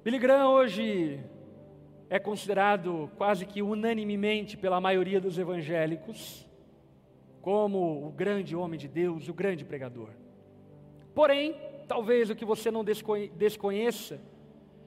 [0.03, 1.20] Billy Graham hoje
[2.09, 6.47] é considerado quase que unanimemente pela maioria dos evangélicos
[7.41, 10.09] como o grande homem de Deus, o grande pregador.
[11.13, 11.55] Porém,
[11.88, 14.20] talvez o que você não desconheça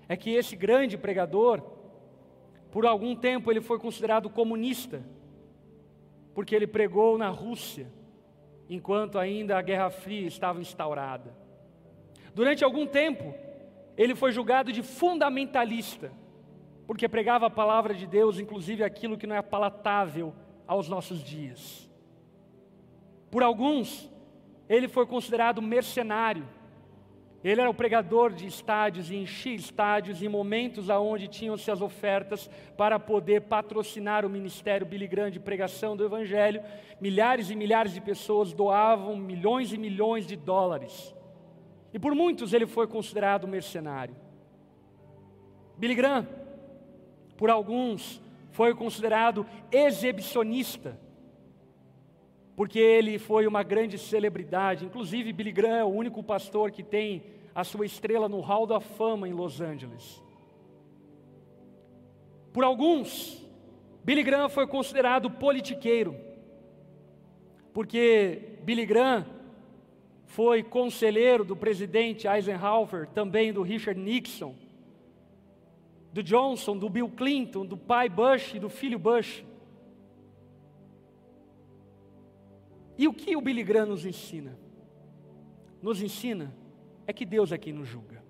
[0.08, 1.62] é que esse grande pregador,
[2.70, 5.04] por algum tempo ele foi considerado comunista,
[6.34, 7.86] porque ele pregou na Rússia,
[8.68, 11.34] enquanto ainda a Guerra Fria estava instaurada.
[12.34, 13.34] Durante algum tempo,
[13.96, 16.12] ele foi julgado de fundamentalista,
[16.86, 20.34] porque pregava a palavra de Deus, inclusive aquilo que não é palatável
[20.66, 21.90] aos nossos dias.
[23.30, 24.10] Por alguns,
[24.68, 26.46] ele foi considerado mercenário.
[27.42, 32.50] Ele era o pregador de estádios e enchia estádios em momentos aonde tinham-se as ofertas
[32.76, 36.62] para poder patrocinar o ministério Billy Graham de pregação do Evangelho.
[37.00, 41.14] Milhares e milhares de pessoas doavam milhões e milhões de dólares.
[41.94, 44.16] E por muitos ele foi considerado mercenário.
[45.76, 46.26] Billy Graham
[47.38, 48.20] por alguns,
[48.50, 50.98] foi considerado exibicionista,
[52.58, 54.84] porque ele foi uma grande celebridade.
[54.84, 57.22] Inclusive, Billy Graham é o único pastor que tem
[57.54, 60.20] a sua estrela no Hall da Fama em Los Angeles.
[62.52, 63.40] Por alguns,
[64.02, 66.16] Billy Graham foi considerado politiqueiro,
[67.72, 69.24] porque Billy Graham
[70.26, 74.56] foi conselheiro do presidente Eisenhower, também do Richard Nixon
[76.12, 79.44] do Johnson, do Bill Clinton, do pai Bush e do filho Bush.
[82.98, 84.58] E o que o Billy Graham nos ensina?
[85.80, 86.52] Nos ensina
[87.06, 88.22] é que Deus é quem nos julga.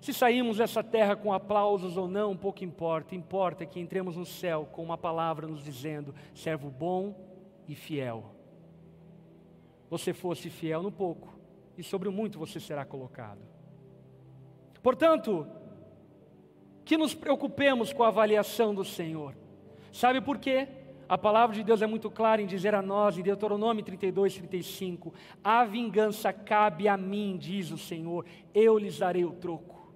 [0.00, 3.14] Se saímos dessa terra com aplausos ou não, pouco importa.
[3.14, 7.14] Importa que entremos no céu com uma palavra nos dizendo: servo bom
[7.68, 8.34] e fiel.
[9.90, 11.38] Você fosse fiel no pouco,
[11.76, 13.40] e sobre o muito você será colocado.
[14.82, 15.46] Portanto,
[16.84, 19.36] que nos preocupemos com a avaliação do Senhor.
[19.92, 20.68] Sabe por quê?
[21.08, 25.14] A palavra de Deus é muito clara em dizer a nós, em Deuteronômio 32, 35:
[25.42, 29.94] A vingança cabe a mim, diz o Senhor, eu lhes darei o troco.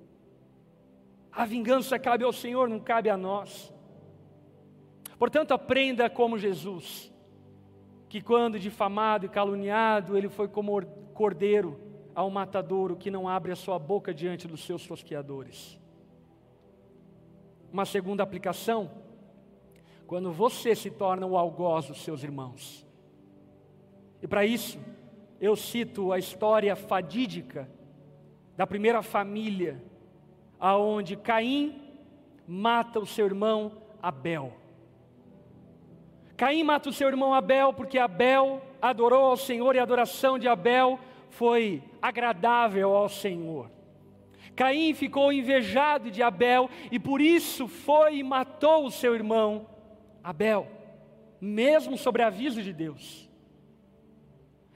[1.31, 3.73] A vingança cabe ao Senhor, não cabe a nós.
[5.19, 7.13] Portanto, aprenda como Jesus,
[8.09, 10.83] que quando difamado e caluniado, ele foi como
[11.13, 11.79] cordeiro
[12.15, 15.79] ao matadouro que não abre a sua boca diante dos seus tosqueadores.
[17.73, 18.91] Uma segunda aplicação,
[20.13, 22.87] quando você se torna o algoz dos seus irmãos.
[24.21, 24.79] E para isso,
[25.41, 27.67] eu cito a história fadídica
[28.55, 29.83] da primeira família,
[30.61, 31.97] aonde Caim
[32.47, 34.53] mata o seu irmão Abel.
[36.37, 40.47] Caim mata o seu irmão Abel porque Abel adorou ao Senhor e a adoração de
[40.47, 41.01] Abel
[41.31, 43.71] foi agradável ao Senhor.
[44.55, 49.72] Caim ficou invejado de Abel e por isso foi e matou o seu irmão
[50.23, 50.67] Abel.
[51.41, 53.29] mesmo sobre aviso de Deus.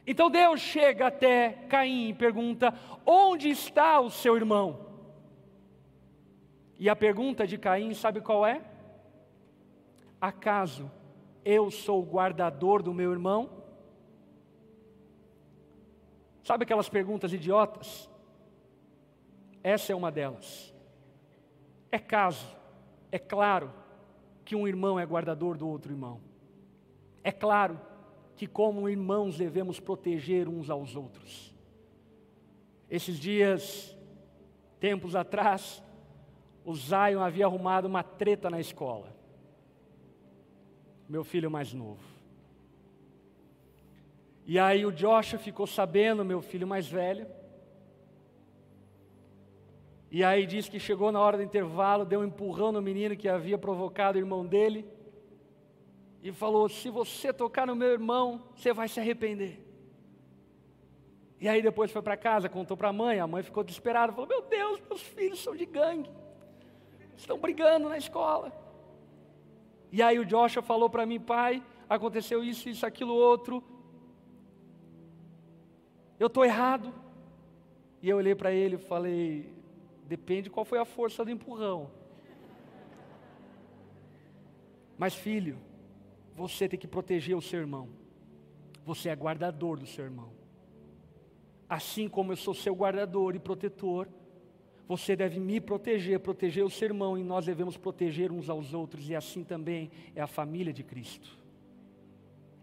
[0.06, 2.74] Então Deus chega até Caim e pergunta:
[3.04, 4.86] Onde está o seu irmão?
[6.78, 8.60] E a pergunta de Caim, sabe qual é?
[10.20, 10.90] Acaso
[11.44, 13.50] eu sou o guardador do meu irmão?
[16.42, 18.08] Sabe aquelas perguntas idiotas?
[19.62, 20.72] Essa é uma delas.
[21.90, 22.46] É caso,
[23.10, 23.72] é claro,
[24.46, 26.20] que um irmão é guardador do outro irmão.
[27.22, 27.78] É claro
[28.36, 31.52] que, como irmãos, devemos proteger uns aos outros.
[32.88, 33.96] Esses dias,
[34.78, 35.82] tempos atrás,
[36.64, 39.12] o Zion havia arrumado uma treta na escola.
[41.08, 42.02] Meu filho mais novo.
[44.46, 47.26] E aí o Joshua ficou sabendo, meu filho mais velho.
[50.16, 53.28] E aí diz que chegou na hora do intervalo, deu um empurrão no menino que
[53.28, 54.88] havia provocado o irmão dele
[56.22, 59.62] e falou: Se você tocar no meu irmão, você vai se arrepender.
[61.38, 64.26] E aí depois foi para casa, contou para a mãe, a mãe ficou desesperada, falou:
[64.26, 66.08] Meu Deus, meus filhos são de gangue,
[67.14, 68.50] estão brigando na escola.
[69.92, 73.62] E aí o Joshua falou para mim, pai, aconteceu isso, isso, aquilo, outro.
[76.18, 76.90] Eu estou errado.
[78.00, 79.55] E eu olhei para ele e falei:
[80.06, 81.90] Depende qual foi a força do empurrão.
[84.96, 85.58] Mas filho,
[86.34, 87.88] você tem que proteger o seu irmão.
[88.84, 90.30] Você é guardador do seu irmão.
[91.68, 94.08] Assim como eu sou seu guardador e protetor,
[94.86, 99.08] você deve me proteger, proteger o seu irmão, e nós devemos proteger uns aos outros,
[99.08, 101.36] e assim também é a família de Cristo.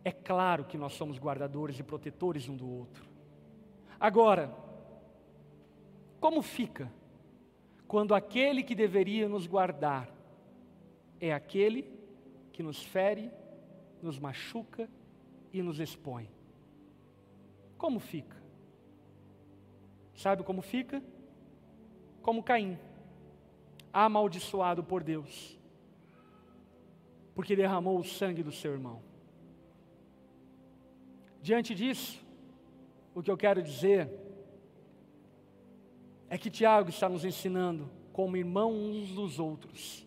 [0.05, 3.05] É claro que nós somos guardadores e protetores um do outro.
[3.99, 4.55] Agora,
[6.21, 6.89] como fica
[7.93, 10.09] quando aquele que deveria nos guardar
[11.21, 11.87] é aquele
[12.51, 13.31] que nos fere
[14.01, 14.89] nos machuca
[15.53, 16.27] e nos expõe.
[17.77, 18.35] Como fica?
[20.15, 21.03] Sabe como fica?
[22.23, 22.79] Como Caim,
[23.93, 25.59] amaldiçoado por Deus,
[27.35, 29.03] porque derramou o sangue do seu irmão.
[31.43, 32.25] Diante disso,
[33.13, 34.22] o que eu quero dizer
[36.33, 40.03] é que Tiago está nos ensinando, como irmãos uns dos outros,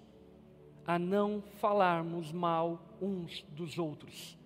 [0.84, 4.36] a não falarmos mal uns dos outros,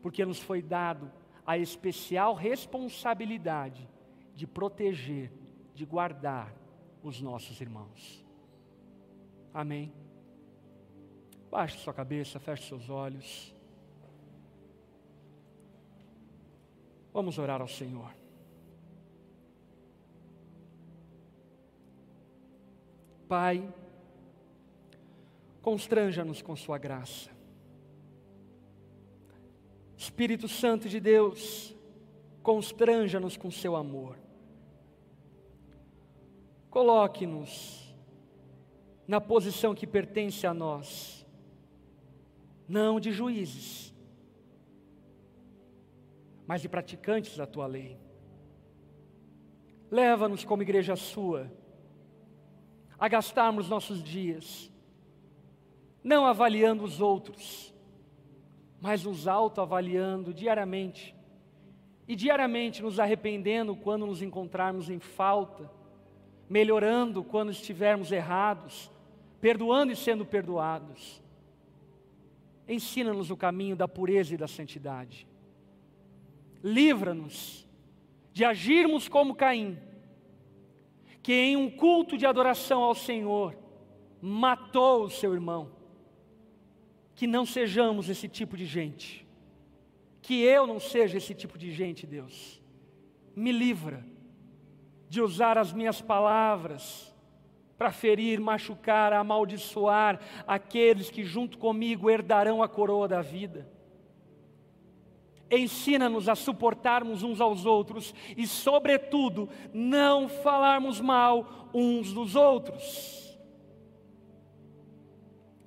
[0.00, 1.12] porque nos foi dado
[1.46, 3.86] a especial responsabilidade
[4.34, 5.30] de proteger,
[5.74, 6.54] de guardar
[7.02, 8.24] os nossos irmãos.
[9.52, 9.92] Amém.
[11.50, 13.54] Baixe sua cabeça, feche seus olhos.
[17.12, 18.10] Vamos orar ao Senhor.
[23.30, 23.72] Pai,
[25.62, 27.30] constranja-nos com Sua graça.
[29.96, 31.72] Espírito Santo de Deus,
[32.42, 34.18] constranja-nos com Seu amor.
[36.70, 37.94] Coloque-nos
[39.06, 41.24] na posição que pertence a nós,
[42.68, 43.94] não de juízes,
[46.48, 47.96] mas de praticantes da Tua lei.
[49.88, 51.59] Leva-nos como igreja Sua
[53.00, 54.70] a gastarmos nossos dias
[56.02, 57.74] não avaliando os outros,
[58.80, 61.14] mas nos autoavaliando diariamente.
[62.08, 65.70] E diariamente nos arrependendo quando nos encontrarmos em falta,
[66.48, 68.90] melhorando quando estivermos errados,
[69.40, 71.22] perdoando e sendo perdoados.
[72.66, 75.26] Ensina-nos o caminho da pureza e da santidade.
[76.62, 77.66] Livra-nos
[78.32, 79.78] de agirmos como Caim,
[81.22, 83.56] que em um culto de adoração ao Senhor
[84.20, 85.80] matou o seu irmão
[87.20, 89.28] que não sejamos esse tipo de gente.
[90.22, 92.62] Que eu não seja esse tipo de gente, Deus.
[93.36, 94.02] Me livra
[95.06, 97.14] de usar as minhas palavras
[97.76, 103.70] para ferir, machucar, amaldiçoar aqueles que junto comigo herdarão a coroa da vida.
[105.50, 113.38] Ensina-nos a suportarmos uns aos outros e, sobretudo, não falarmos mal uns dos outros.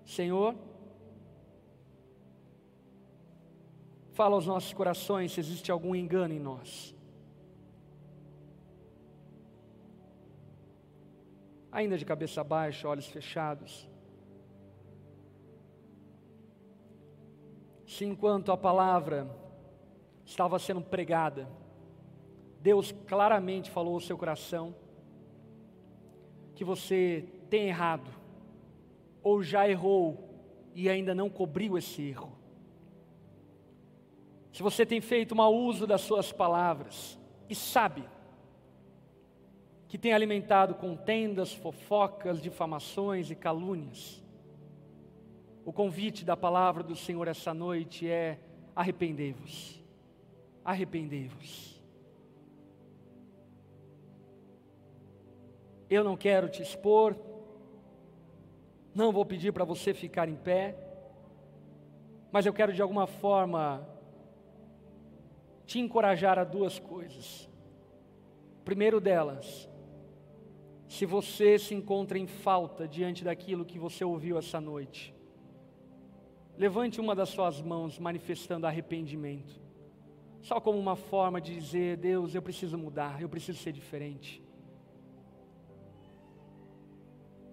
[0.06, 0.56] Senhor,
[4.14, 6.96] Fala aos nossos corações se existe algum engano em nós.
[11.72, 13.90] Ainda de cabeça baixa, olhos fechados.
[17.88, 19.28] Se enquanto a palavra
[20.34, 21.48] estava sendo pregada,
[22.60, 24.76] Deus claramente falou ao seu coração
[26.56, 28.10] que você tem errado,
[29.22, 30.30] ou já errou
[30.74, 32.32] e ainda não cobriu esse erro.
[34.52, 37.18] se você tem feito mau uso das suas palavras
[37.50, 38.04] e sabe
[39.88, 44.24] que tem alimentado contendas, fofocas, difamações e calúnias,
[45.64, 48.40] o convite da palavra do Senhor essa noite é:
[48.76, 49.83] arrependei-vos,
[50.64, 51.82] arrependei-vos.
[55.90, 57.16] Eu não quero te expor,
[58.96, 60.78] não vou pedir para você ficar em pé,
[62.32, 63.88] mas eu quero de alguma forma
[65.66, 67.50] te encorajar a duas coisas.
[68.66, 69.70] Primeiro delas,
[70.88, 75.14] se você se encontra em falta diante daquilo que você ouviu essa noite,
[76.58, 79.63] levante uma das suas mãos manifestando arrependimento,
[80.44, 84.44] só como uma forma de dizer: Deus, eu preciso mudar, eu preciso ser diferente.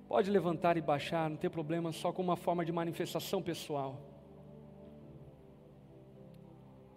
[0.09, 3.97] Pode levantar e baixar, não tem problema, só como uma forma de manifestação pessoal.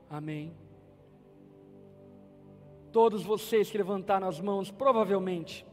[0.09, 0.51] Amém.
[2.91, 5.65] Todos vocês que levantaram as mãos, provavelmente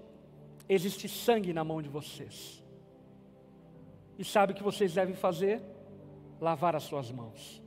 [0.68, 2.62] existe sangue na mão de vocês.
[4.18, 5.62] E sabe o que vocês devem fazer?
[6.38, 7.62] Lavar as suas mãos.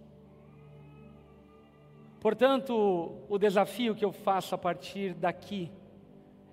[2.24, 5.70] Portanto, o desafio que eu faço a partir daqui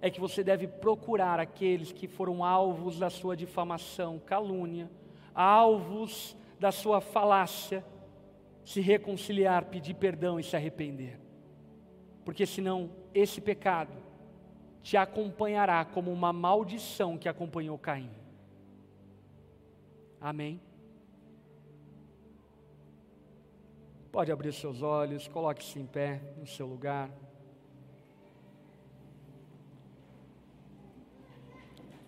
[0.03, 4.91] é que você deve procurar aqueles que foram alvos da sua difamação, calúnia,
[5.33, 7.85] alvos da sua falácia,
[8.65, 11.21] se reconciliar, pedir perdão e se arrepender.
[12.25, 13.93] Porque senão esse pecado
[14.83, 18.11] te acompanhará como uma maldição que acompanhou Caim.
[20.21, 20.61] Amém?
[24.13, 27.09] Pode abrir seus olhos, coloque-se em pé no seu lugar.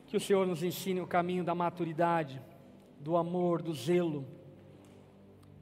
[0.09, 2.42] Que o Senhor nos ensine o caminho da maturidade,
[2.98, 4.26] do amor, do zelo.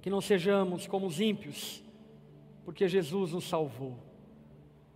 [0.00, 1.84] Que não sejamos como os ímpios,
[2.64, 3.98] porque Jesus nos salvou,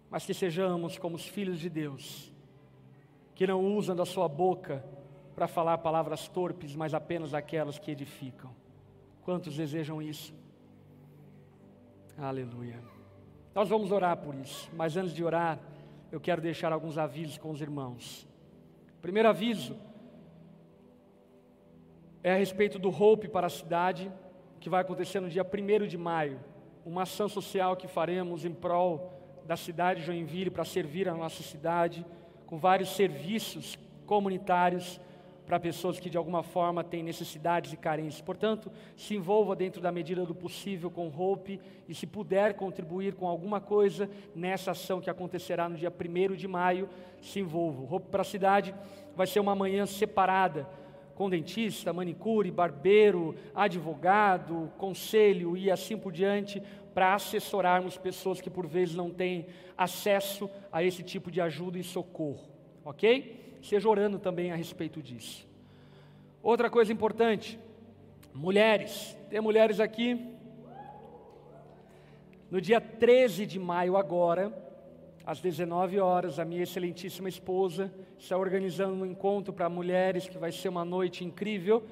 [0.08, 2.32] mas que sejamos como os filhos de Deus,
[3.34, 4.82] que não usam da sua boca
[5.34, 8.50] para falar palavras torpes, mas apenas aquelas que edificam.
[9.22, 10.43] Quantos desejam isso?
[12.16, 12.80] Aleluia.
[13.52, 15.58] Nós vamos orar por isso, mas antes de orar,
[16.12, 18.26] eu quero deixar alguns avisos com os irmãos.
[19.02, 19.76] Primeiro aviso
[22.22, 24.10] é a respeito do Hope para a cidade,
[24.60, 26.40] que vai acontecer no dia 1 de maio.
[26.86, 29.12] Uma ação social que faremos em prol
[29.44, 32.06] da cidade de Joinville para servir a nossa cidade,
[32.46, 35.00] com vários serviços comunitários
[35.46, 38.20] para pessoas que de alguma forma têm necessidades e carências.
[38.20, 43.26] Portanto, se envolva dentro da medida do possível com Hope e se puder contribuir com
[43.26, 46.88] alguma coisa nessa ação que acontecerá no dia 1 de maio,
[47.20, 47.94] se envolva.
[47.94, 48.74] Hope para a cidade
[49.14, 50.66] vai ser uma manhã separada
[51.14, 56.60] com dentista, manicure, barbeiro, advogado, conselho e assim por diante,
[56.92, 61.84] para assessorarmos pessoas que por vezes não têm acesso a esse tipo de ajuda e
[61.84, 62.48] socorro,
[62.84, 63.43] ok?
[63.64, 65.48] Seja orando também a respeito disso.
[66.42, 67.58] Outra coisa importante,
[68.34, 70.20] mulheres, tem mulheres aqui.
[72.50, 74.52] No dia 13 de maio, agora,
[75.24, 80.52] às 19 horas, a minha excelentíssima esposa está organizando um encontro para mulheres que vai
[80.52, 81.82] ser uma noite incrível.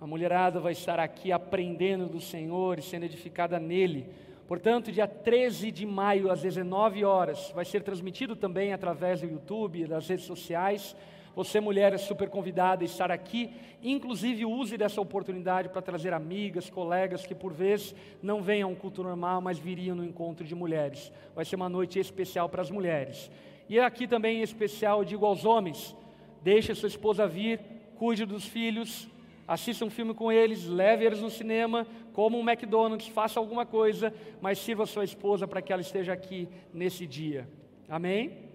[0.00, 4.08] A mulherada vai estar aqui aprendendo do Senhor e sendo edificada nele.
[4.46, 9.86] Portanto, dia 13 de maio, às 19 horas, vai ser transmitido também através do YouTube
[9.86, 10.96] das redes sociais.
[11.38, 13.52] Você, mulher, é super convidada a estar aqui.
[13.80, 18.74] Inclusive, use dessa oportunidade para trazer amigas, colegas que por vezes não venham a um
[18.74, 21.12] culto normal, mas viriam no encontro de mulheres.
[21.36, 23.30] Vai ser uma noite especial para as mulheres.
[23.68, 25.94] E aqui também em especial, digo aos homens:
[26.42, 27.60] deixe sua esposa vir,
[27.94, 29.08] cuide dos filhos,
[29.46, 34.12] assista um filme com eles, leve eles no cinema, coma um McDonald's, faça alguma coisa,
[34.40, 37.48] mas sirva sua esposa para que ela esteja aqui nesse dia.
[37.88, 38.47] Amém?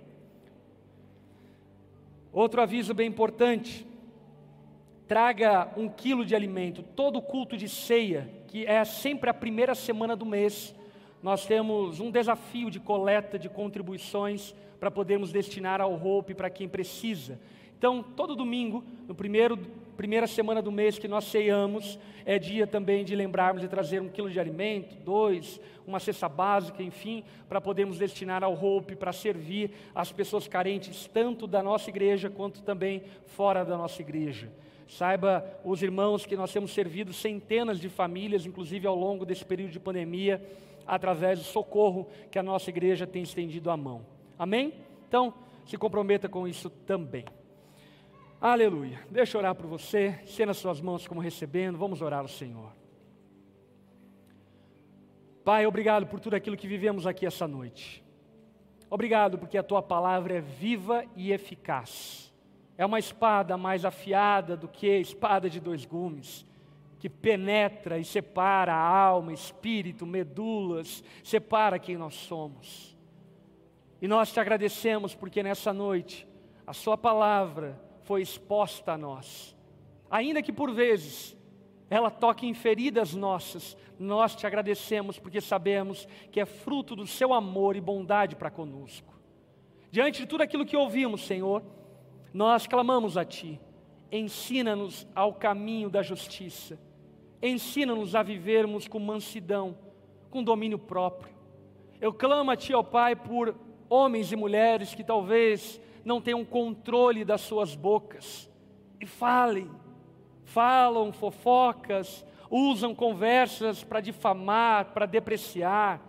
[2.34, 3.86] Outro aviso bem importante:
[5.08, 6.82] traga um quilo de alimento.
[6.82, 10.76] Todo culto de ceia, que é sempre a primeira semana do mês,
[11.22, 16.68] nós temos um desafio de coleta de contribuições para podermos destinar ao Hope para quem
[16.68, 17.40] precisa.
[17.78, 19.58] Então, todo domingo, no primeiro
[19.96, 24.10] primeira semana do mês que nós ceiamos, é dia também de lembrarmos de trazer um
[24.10, 29.72] quilo de alimento, dois, uma cesta básica, enfim, para podermos destinar ao Hope, para servir
[29.94, 34.52] as pessoas carentes, tanto da nossa igreja quanto também fora da nossa igreja.
[34.88, 39.72] Saiba, os irmãos, que nós temos servido centenas de famílias, inclusive ao longo desse período
[39.72, 40.44] de pandemia,
[40.86, 44.06] através do socorro que a nossa igreja tem estendido a mão.
[44.38, 44.74] Amém?
[45.08, 45.34] Então,
[45.66, 47.26] se comprometa com isso também.
[48.46, 49.00] Aleluia.
[49.10, 50.20] Deixa eu orar por você.
[50.26, 51.78] Estenda suas mãos como recebendo.
[51.78, 52.74] Vamos orar ao Senhor.
[55.46, 58.04] Pai, obrigado por tudo aquilo que vivemos aqui essa noite.
[58.90, 62.34] Obrigado porque a tua palavra é viva e eficaz.
[62.78, 66.46] É uma espada mais afiada do que espada de dois gumes,
[67.00, 72.94] que penetra e separa a alma, espírito, medulas, separa quem nós somos.
[74.02, 76.28] E nós te agradecemos porque nessa noite
[76.68, 79.56] a Sua palavra foi exposta a nós.
[80.10, 81.36] Ainda que por vezes
[81.90, 87.34] ela toque em feridas nossas, nós te agradecemos porque sabemos que é fruto do Seu
[87.34, 89.14] amor e bondade para conosco.
[89.92, 91.64] Diante de tudo aquilo que ouvimos, Senhor,
[92.34, 93.60] nós clamamos a Ti,
[94.12, 96.80] ensina-nos ao caminho da justiça,
[97.42, 99.78] ensina-nos a vivermos com mansidão,
[100.32, 101.34] com domínio próprio.
[102.02, 103.56] Eu clamo a Ti, ó Pai, por
[103.88, 108.50] homens e mulheres que talvez não tenham controle das suas bocas
[109.00, 109.70] e falem,
[110.44, 116.02] falam fofocas, usam conversas para difamar, para depreciar.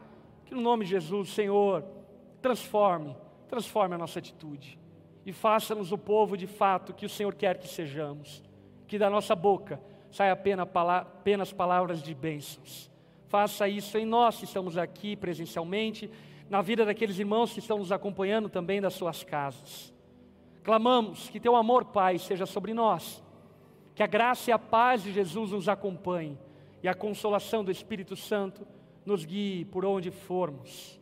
[0.45, 1.85] Que no nome de Jesus, Senhor,
[2.43, 3.17] transforme,
[3.49, 4.79] transforme a nossa atitude
[5.25, 8.43] e faça-nos o povo de fato que o Senhor quer que sejamos.
[8.87, 9.81] Que da nossa boca
[10.11, 12.91] saia apenas palavras de bênçãos.
[13.29, 16.11] Faça isso em nós que estamos aqui presencialmente
[16.49, 19.93] na vida daqueles irmãos que estão nos acompanhando também das suas casas.
[20.63, 23.23] Clamamos que teu amor, Pai, seja sobre nós,
[23.95, 26.39] que a graça e a paz de Jesus nos acompanhe
[26.83, 28.67] e a consolação do Espírito Santo
[29.05, 31.01] nos guie por onde formos.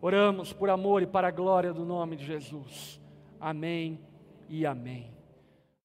[0.00, 3.00] Oramos por amor e para a glória do nome de Jesus.
[3.40, 3.98] Amém
[4.48, 5.13] e amém.